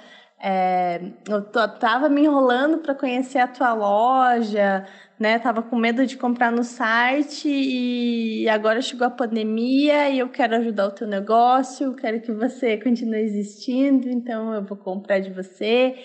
[0.48, 1.42] é, eu
[1.80, 4.86] tava me enrolando para conhecer a tua loja,
[5.20, 5.40] né?
[5.40, 10.56] Tava com medo de comprar no site e agora chegou a pandemia e eu quero
[10.58, 15.96] ajudar o teu negócio, quero que você continue existindo, então eu vou comprar de você.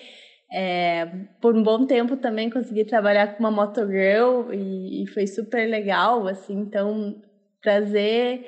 [0.50, 1.04] É,
[1.38, 6.26] por um bom tempo também consegui trabalhar com uma motogirl e, e foi super legal,
[6.26, 7.22] assim, então
[7.62, 8.46] trazer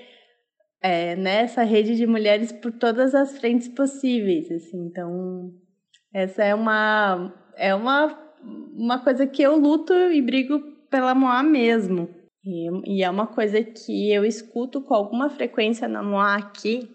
[0.82, 5.52] é, nessa né, rede de mulheres por todas as frentes possíveis, assim, então
[6.12, 8.18] essa é uma é uma,
[8.74, 10.60] uma coisa que eu luto e brigo
[10.90, 12.08] pela Moá mesmo.
[12.44, 16.90] E, e é uma coisa que eu escuto com alguma frequência na Moá aqui,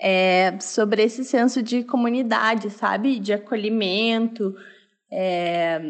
[0.00, 3.18] é, sobre esse senso de comunidade, sabe?
[3.18, 4.54] De acolhimento,
[5.10, 5.80] é,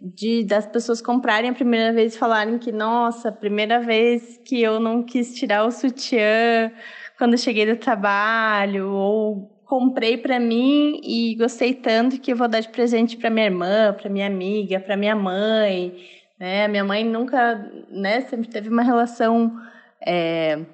[0.00, 4.80] de das pessoas comprarem a primeira vez e falarem que, nossa, primeira vez que eu
[4.80, 6.72] não quis tirar o sutiã
[7.18, 12.70] quando cheguei do trabalho, ou comprei para mim e gostei tanto que vou dar de
[12.70, 15.94] presente para minha irmã, para minha amiga, para minha mãe,
[16.40, 16.66] né?
[16.68, 19.52] Minha mãe nunca, né, sempre teve uma relação
[20.00, 20.64] é,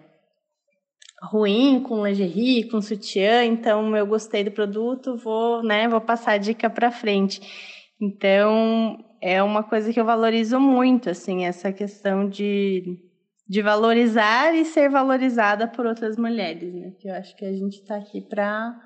[1.25, 6.39] ruim com lingerie, com sutiã, então eu gostei do produto, vou, né, vou passar a
[6.39, 7.41] dica para frente.
[8.01, 12.97] Então, é uma coisa que eu valorizo muito, assim, essa questão de,
[13.49, 16.93] de valorizar e ser valorizada por outras mulheres, né?
[17.01, 18.84] Que eu acho que a gente está aqui para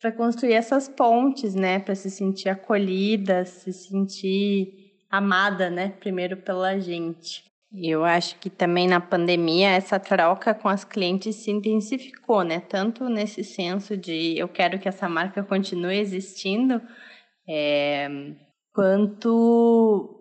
[0.00, 6.78] para construir essas pontes, né, para se sentir acolhida, se sentir amada, né, primeiro pela
[6.78, 7.48] gente.
[7.72, 12.60] Eu acho que também na pandemia essa troca com as clientes se intensificou, né?
[12.60, 16.80] Tanto nesse senso de eu quero que essa marca continue existindo,
[17.46, 18.08] é,
[18.72, 20.14] quanto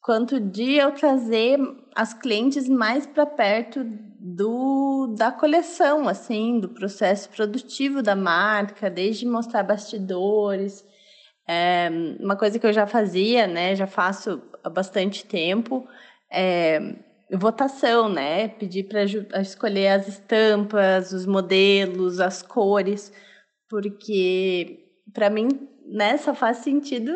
[0.00, 1.58] quanto de eu trazer
[1.96, 3.84] as clientes mais para perto
[4.18, 10.84] do da coleção, assim, do processo produtivo da marca, desde mostrar bastidores.
[11.46, 11.88] É,
[12.20, 15.88] uma coisa que eu já fazia, né, já faço há bastante tempo,
[16.30, 16.96] é,
[17.32, 19.04] votação, né, pedir para
[19.40, 23.12] escolher as estampas, os modelos, as cores,
[23.68, 25.48] porque para mim,
[25.86, 27.12] né, só faz sentido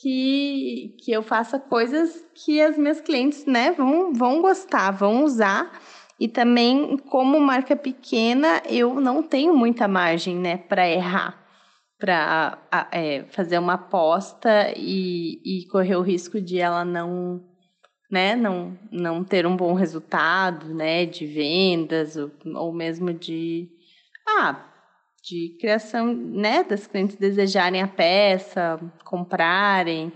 [0.00, 5.80] que, que eu faça coisas que as minhas clientes né, vão, vão gostar, vão usar.
[6.18, 11.46] E também, como marca pequena, eu não tenho muita margem né, para errar,
[11.96, 12.58] para
[12.90, 17.40] é, fazer uma aposta e, e correr o risco de ela não,
[18.10, 23.68] né, não, não ter um bom resultado né, de vendas ou, ou mesmo de.
[24.26, 24.64] Ah,
[25.22, 30.12] de criação, né, das clientes desejarem a peça, comprarem,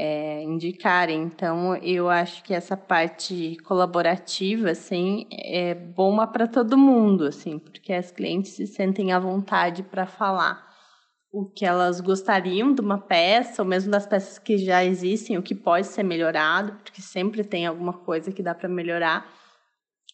[0.00, 1.22] é, indicarem.
[1.24, 7.92] Então, eu acho que essa parte colaborativa, assim, é boa para todo mundo, assim, porque
[7.92, 10.68] as clientes se sentem à vontade para falar
[11.32, 15.42] o que elas gostariam de uma peça, ou mesmo das peças que já existem, o
[15.42, 19.28] que pode ser melhorado, porque sempre tem alguma coisa que dá para melhorar,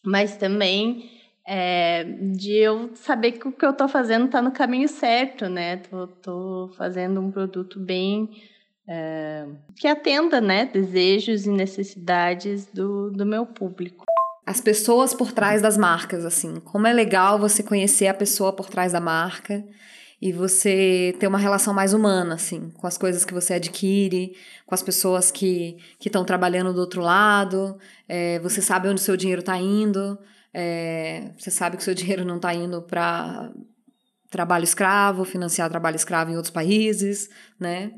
[0.03, 1.11] mas também
[1.47, 5.77] é, de eu saber que o que eu estou fazendo está no caminho certo, né?
[6.23, 8.31] Tô, fazendo um produto bem
[9.75, 14.05] que atenda, né, desejos e necessidades do, do meu público.
[14.45, 18.69] As pessoas por trás das marcas, assim, como é legal você conhecer a pessoa por
[18.69, 19.65] trás da marca
[20.21, 24.75] e você ter uma relação mais humana, assim, com as coisas que você adquire, com
[24.75, 27.77] as pessoas que estão trabalhando do outro lado,
[28.07, 30.17] é, você sabe onde o seu dinheiro está indo.
[30.53, 33.51] É, você sabe que o seu dinheiro não está indo para
[34.29, 37.29] trabalho escravo, financiar trabalho escravo em outros países,
[37.59, 37.91] né?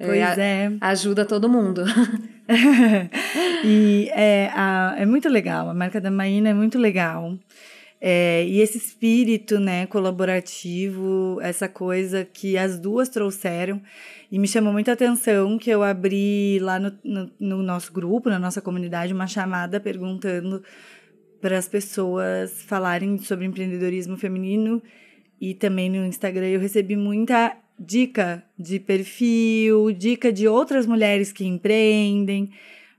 [0.00, 0.64] É, pois é.
[0.64, 0.72] é.
[0.80, 1.84] Ajuda todo mundo.
[3.62, 7.38] e é, a, é muito legal, a marca da Maína é muito legal.
[8.00, 13.78] É, e esse espírito né, colaborativo, essa coisa que as duas trouxeram,
[14.32, 18.38] e me chamou muita atenção que eu abri lá no, no, no nosso grupo, na
[18.38, 20.62] nossa comunidade, uma chamada perguntando
[21.42, 24.82] para as pessoas falarem sobre empreendedorismo feminino
[25.40, 31.46] e também no Instagram eu recebi muita dica de perfil, dica de outras mulheres que
[31.46, 32.50] empreendem,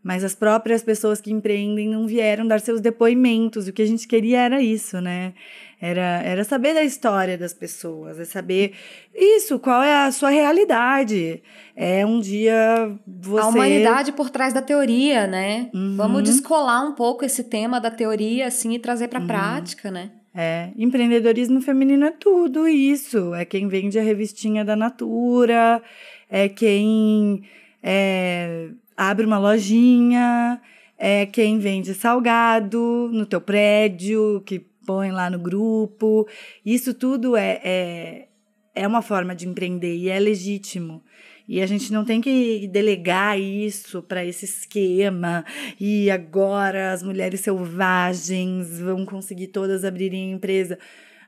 [0.04, 3.68] mas as próprias pessoas que empreendem não vieram dar seus depoimentos.
[3.68, 5.34] O que a gente queria era isso, né?
[5.80, 8.74] Era, era saber da história das pessoas, é saber
[9.14, 11.42] isso, qual é a sua realidade.
[11.76, 13.42] É um dia você.
[13.42, 15.70] A humanidade por trás da teoria, né?
[15.74, 15.96] Uhum.
[15.96, 19.28] Vamos descolar um pouco esse tema da teoria, assim, e trazer para a uhum.
[19.28, 20.12] prática, né?
[20.34, 23.34] É, empreendedorismo feminino é tudo isso.
[23.34, 25.82] É quem vende a revistinha da Natura,
[26.30, 27.44] é quem
[27.84, 30.62] é, abre uma lojinha,
[30.98, 36.28] é quem vende salgado no teu prédio, que põe lá no grupo.
[36.66, 38.28] Isso tudo é, é,
[38.74, 41.04] é uma forma de empreender e é legítimo.
[41.52, 45.44] E a gente não tem que delegar isso para esse esquema.
[45.78, 50.80] E agora as mulheres selvagens vão conseguir todas abrirem empresa.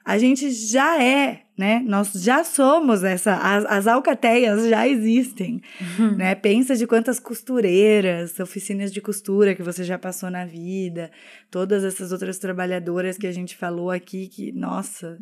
[0.06, 1.84] A gente já é, né?
[1.86, 3.36] Nós já somos essa.
[3.36, 5.62] As, as alcateias já existem,
[6.00, 6.16] uhum.
[6.16, 6.36] né?
[6.36, 11.12] Pensa de quantas costureiras, oficinas de costura que você já passou na vida,
[11.52, 15.20] todas essas outras trabalhadoras que a gente falou aqui, que, nossa,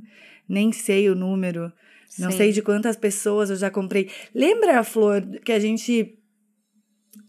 [0.47, 1.73] nem sei o número.
[2.19, 2.37] Não Sim.
[2.37, 4.09] sei de quantas pessoas eu já comprei.
[4.35, 6.17] Lembra, a Flor, que a gente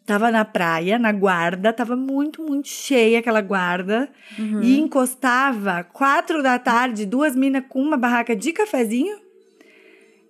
[0.05, 4.11] Tava na praia, na guarda, tava muito, muito cheia aquela guarda.
[4.37, 4.61] Uhum.
[4.61, 9.17] E encostava, quatro da tarde, duas minas com uma barraca de cafezinho.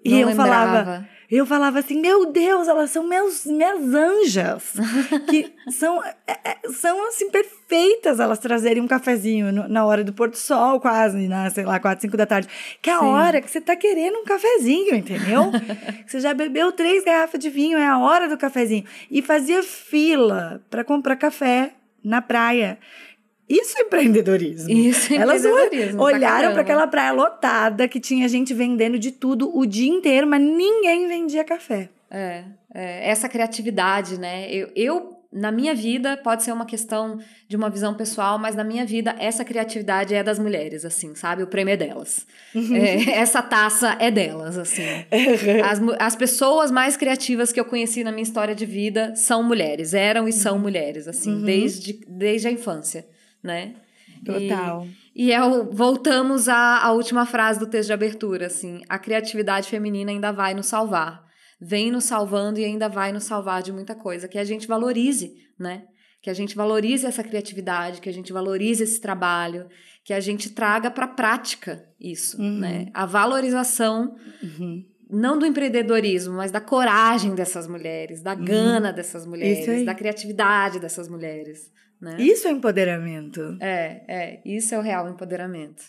[0.04, 0.84] E Não eu lembrava.
[0.84, 1.08] falava.
[1.36, 4.74] Eu falava assim: meu Deus, elas são meus, minhas anjas,
[5.28, 10.12] que são, é, é, são assim, perfeitas elas trazerem um cafezinho no, na hora do
[10.12, 12.48] pôr do sol, quase, na, sei lá, quatro, cinco da tarde.
[12.82, 13.06] Que é a Sim.
[13.06, 15.50] hora que você tá querendo um cafezinho, entendeu?
[16.06, 18.84] você já bebeu três garrafas de vinho, é a hora do cafezinho.
[19.10, 21.72] E fazia fila para comprar café
[22.04, 22.78] na praia.
[23.52, 24.70] Isso é empreendedorismo.
[24.70, 25.98] Isso é Elas empreendedorismo.
[25.98, 29.90] Tá olharam tá para aquela praia lotada que tinha gente vendendo de tudo o dia
[29.90, 31.90] inteiro, mas ninguém vendia café.
[32.10, 32.44] É,
[32.74, 34.50] é essa criatividade, né?
[34.50, 38.64] Eu, eu, na minha vida, pode ser uma questão de uma visão pessoal, mas na
[38.64, 41.42] minha vida, essa criatividade é das mulheres, assim, sabe?
[41.42, 42.26] O prêmio é delas.
[42.54, 42.74] Uhum.
[42.74, 44.82] É, essa taça é delas, assim.
[44.82, 45.64] Uhum.
[45.64, 49.92] As, as pessoas mais criativas que eu conheci na minha história de vida são mulheres,
[49.92, 50.62] eram e são uhum.
[50.62, 51.44] mulheres, assim, uhum.
[51.44, 53.04] desde, desde a infância
[53.42, 53.74] né?
[54.24, 54.86] Total.
[55.14, 58.98] E, e é o, voltamos à, à última frase do texto de abertura, assim, a
[58.98, 61.24] criatividade feminina ainda vai nos salvar.
[61.60, 65.32] Vem nos salvando e ainda vai nos salvar de muita coisa, que a gente valorize,
[65.58, 65.84] né?
[66.20, 69.68] Que a gente valorize essa criatividade, que a gente valorize esse trabalho,
[70.04, 72.58] que a gente traga para a prática isso, uhum.
[72.58, 72.86] né?
[72.94, 78.44] A valorização uhum não do empreendedorismo, mas da coragem dessas mulheres, da uhum.
[78.44, 81.70] gana dessas mulheres, da criatividade dessas mulheres.
[82.02, 82.16] Né?
[82.18, 83.56] Isso é empoderamento.
[83.60, 85.84] É, é, isso é o real empoderamento.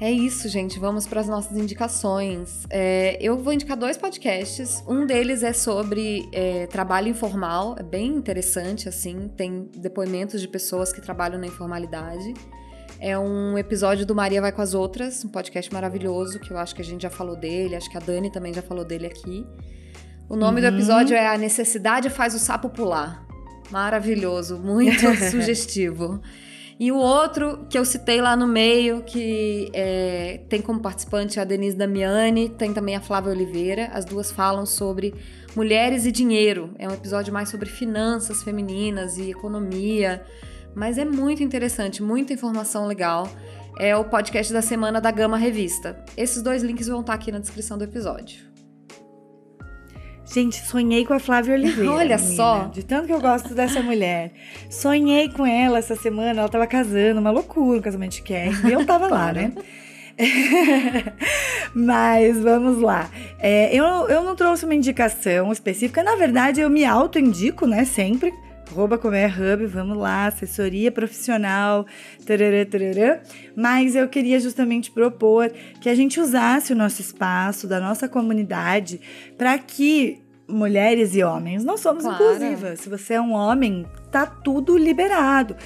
[0.00, 0.78] É isso, gente.
[0.78, 2.64] Vamos para as nossas indicações.
[2.70, 4.82] É, eu vou indicar dois podcasts.
[4.88, 9.28] Um deles é sobre é, trabalho informal, é bem interessante, assim.
[9.36, 12.32] Tem depoimentos de pessoas que trabalham na informalidade.
[12.98, 16.74] É um episódio do Maria Vai com as Outras, um podcast maravilhoso, que eu acho
[16.74, 19.46] que a gente já falou dele, acho que a Dani também já falou dele aqui.
[20.28, 20.70] O nome uhum.
[20.70, 23.26] do episódio é A Necessidade Faz o Sapo Pular.
[23.70, 26.20] Maravilhoso, muito sugestivo.
[26.78, 31.44] E o outro que eu citei lá no meio, que é, tem como participante a
[31.44, 33.86] Denise Damiani, tem também a Flávia Oliveira.
[33.92, 35.14] As duas falam sobre
[35.54, 36.70] mulheres e dinheiro.
[36.78, 40.22] É um episódio mais sobre finanças femininas e economia.
[40.76, 43.26] Mas é muito interessante, muita informação legal.
[43.78, 46.04] É o podcast da semana da Gama Revista.
[46.14, 48.40] Esses dois links vão estar aqui na descrição do episódio.
[50.26, 51.92] Gente, sonhei com a Flávia Oliveira.
[51.96, 52.64] Olha menina, só.
[52.66, 54.32] De tanto que eu gosto dessa mulher.
[54.68, 56.40] Sonhei com ela essa semana.
[56.40, 58.50] Ela tava casando, uma loucura, um casamento de quer.
[58.66, 59.52] E eu tava lá, né?
[61.74, 63.08] Mas vamos lá.
[63.38, 66.02] É, eu, eu não trouxe uma indicação específica.
[66.02, 67.86] Na verdade, eu me auto-indico, né?
[67.86, 68.34] Sempre
[68.70, 71.86] arroba Comer Hub, vamos lá, assessoria profissional,
[72.26, 73.20] tarará, tarará.
[73.54, 75.50] Mas eu queria justamente propor
[75.80, 79.00] que a gente usasse o nosso espaço, da nossa comunidade,
[79.36, 82.22] para que mulheres e homens, nós somos claro.
[82.22, 82.80] inclusivas.
[82.80, 85.56] Se você é um homem, tá tudo liberado.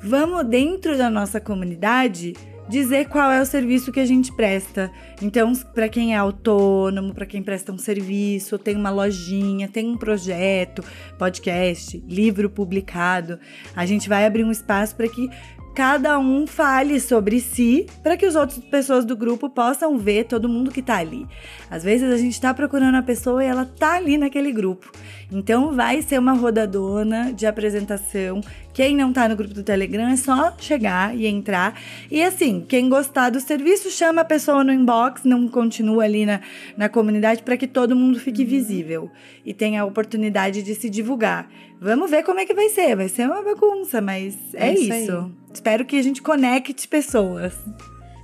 [0.00, 2.34] Vamos dentro da nossa comunidade
[2.68, 4.90] dizer qual é o serviço que a gente presta.
[5.22, 9.96] Então, para quem é autônomo, para quem presta um serviço, tem uma lojinha, tem um
[9.96, 10.82] projeto,
[11.18, 13.38] podcast, livro publicado,
[13.74, 15.30] a gente vai abrir um espaço para que
[15.78, 20.48] cada um fale sobre si para que as outras pessoas do grupo possam ver todo
[20.48, 21.24] mundo que tá ali.
[21.70, 24.90] Às vezes a gente está procurando a pessoa e ela tá ali naquele grupo.
[25.30, 28.40] Então vai ser uma rodadona de apresentação.
[28.72, 31.78] Quem não tá no grupo do Telegram é só chegar e entrar.
[32.10, 36.40] E assim, quem gostar do serviço, chama a pessoa no inbox, não continua ali na,
[36.76, 38.48] na comunidade para que todo mundo fique uhum.
[38.48, 39.10] visível
[39.44, 41.50] e tenha a oportunidade de se divulgar.
[41.80, 42.96] Vamos ver como é que vai ser.
[42.96, 44.92] Vai ser uma bagunça, mas é, é isso.
[44.92, 45.32] isso.
[45.52, 47.54] Espero que a gente conecte pessoas.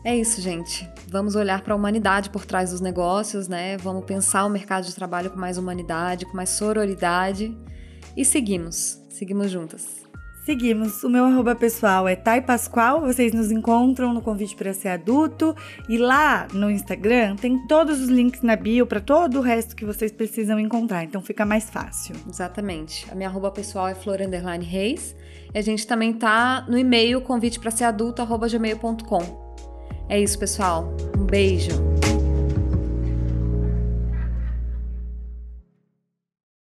[0.05, 0.87] É isso, gente.
[1.09, 3.79] Vamos olhar para a humanidade por trás dos negócios, né?
[3.79, 7.57] Vamos pensar o mercado de trabalho com mais humanidade, com mais sororidade.
[8.15, 9.01] E seguimos.
[9.09, 10.05] Seguimos juntas.
[10.45, 11.03] Seguimos.
[11.03, 13.01] O meu arroba pessoal é Thay Pascoal.
[13.01, 15.57] Vocês nos encontram no convite para ser adulto.
[15.89, 19.87] E lá no Instagram tem todos os links na bio para todo o resto que
[19.87, 21.03] vocês precisam encontrar.
[21.03, 22.15] Então fica mais fácil.
[22.29, 23.07] Exatamente.
[23.11, 24.19] A minha arroba pessoal é Flor
[24.61, 25.17] Reis.
[25.55, 29.44] E a gente também tá no e-mail convite para ser adulto, gmail.com.
[30.09, 30.93] É isso, pessoal.
[31.19, 31.71] Um beijo.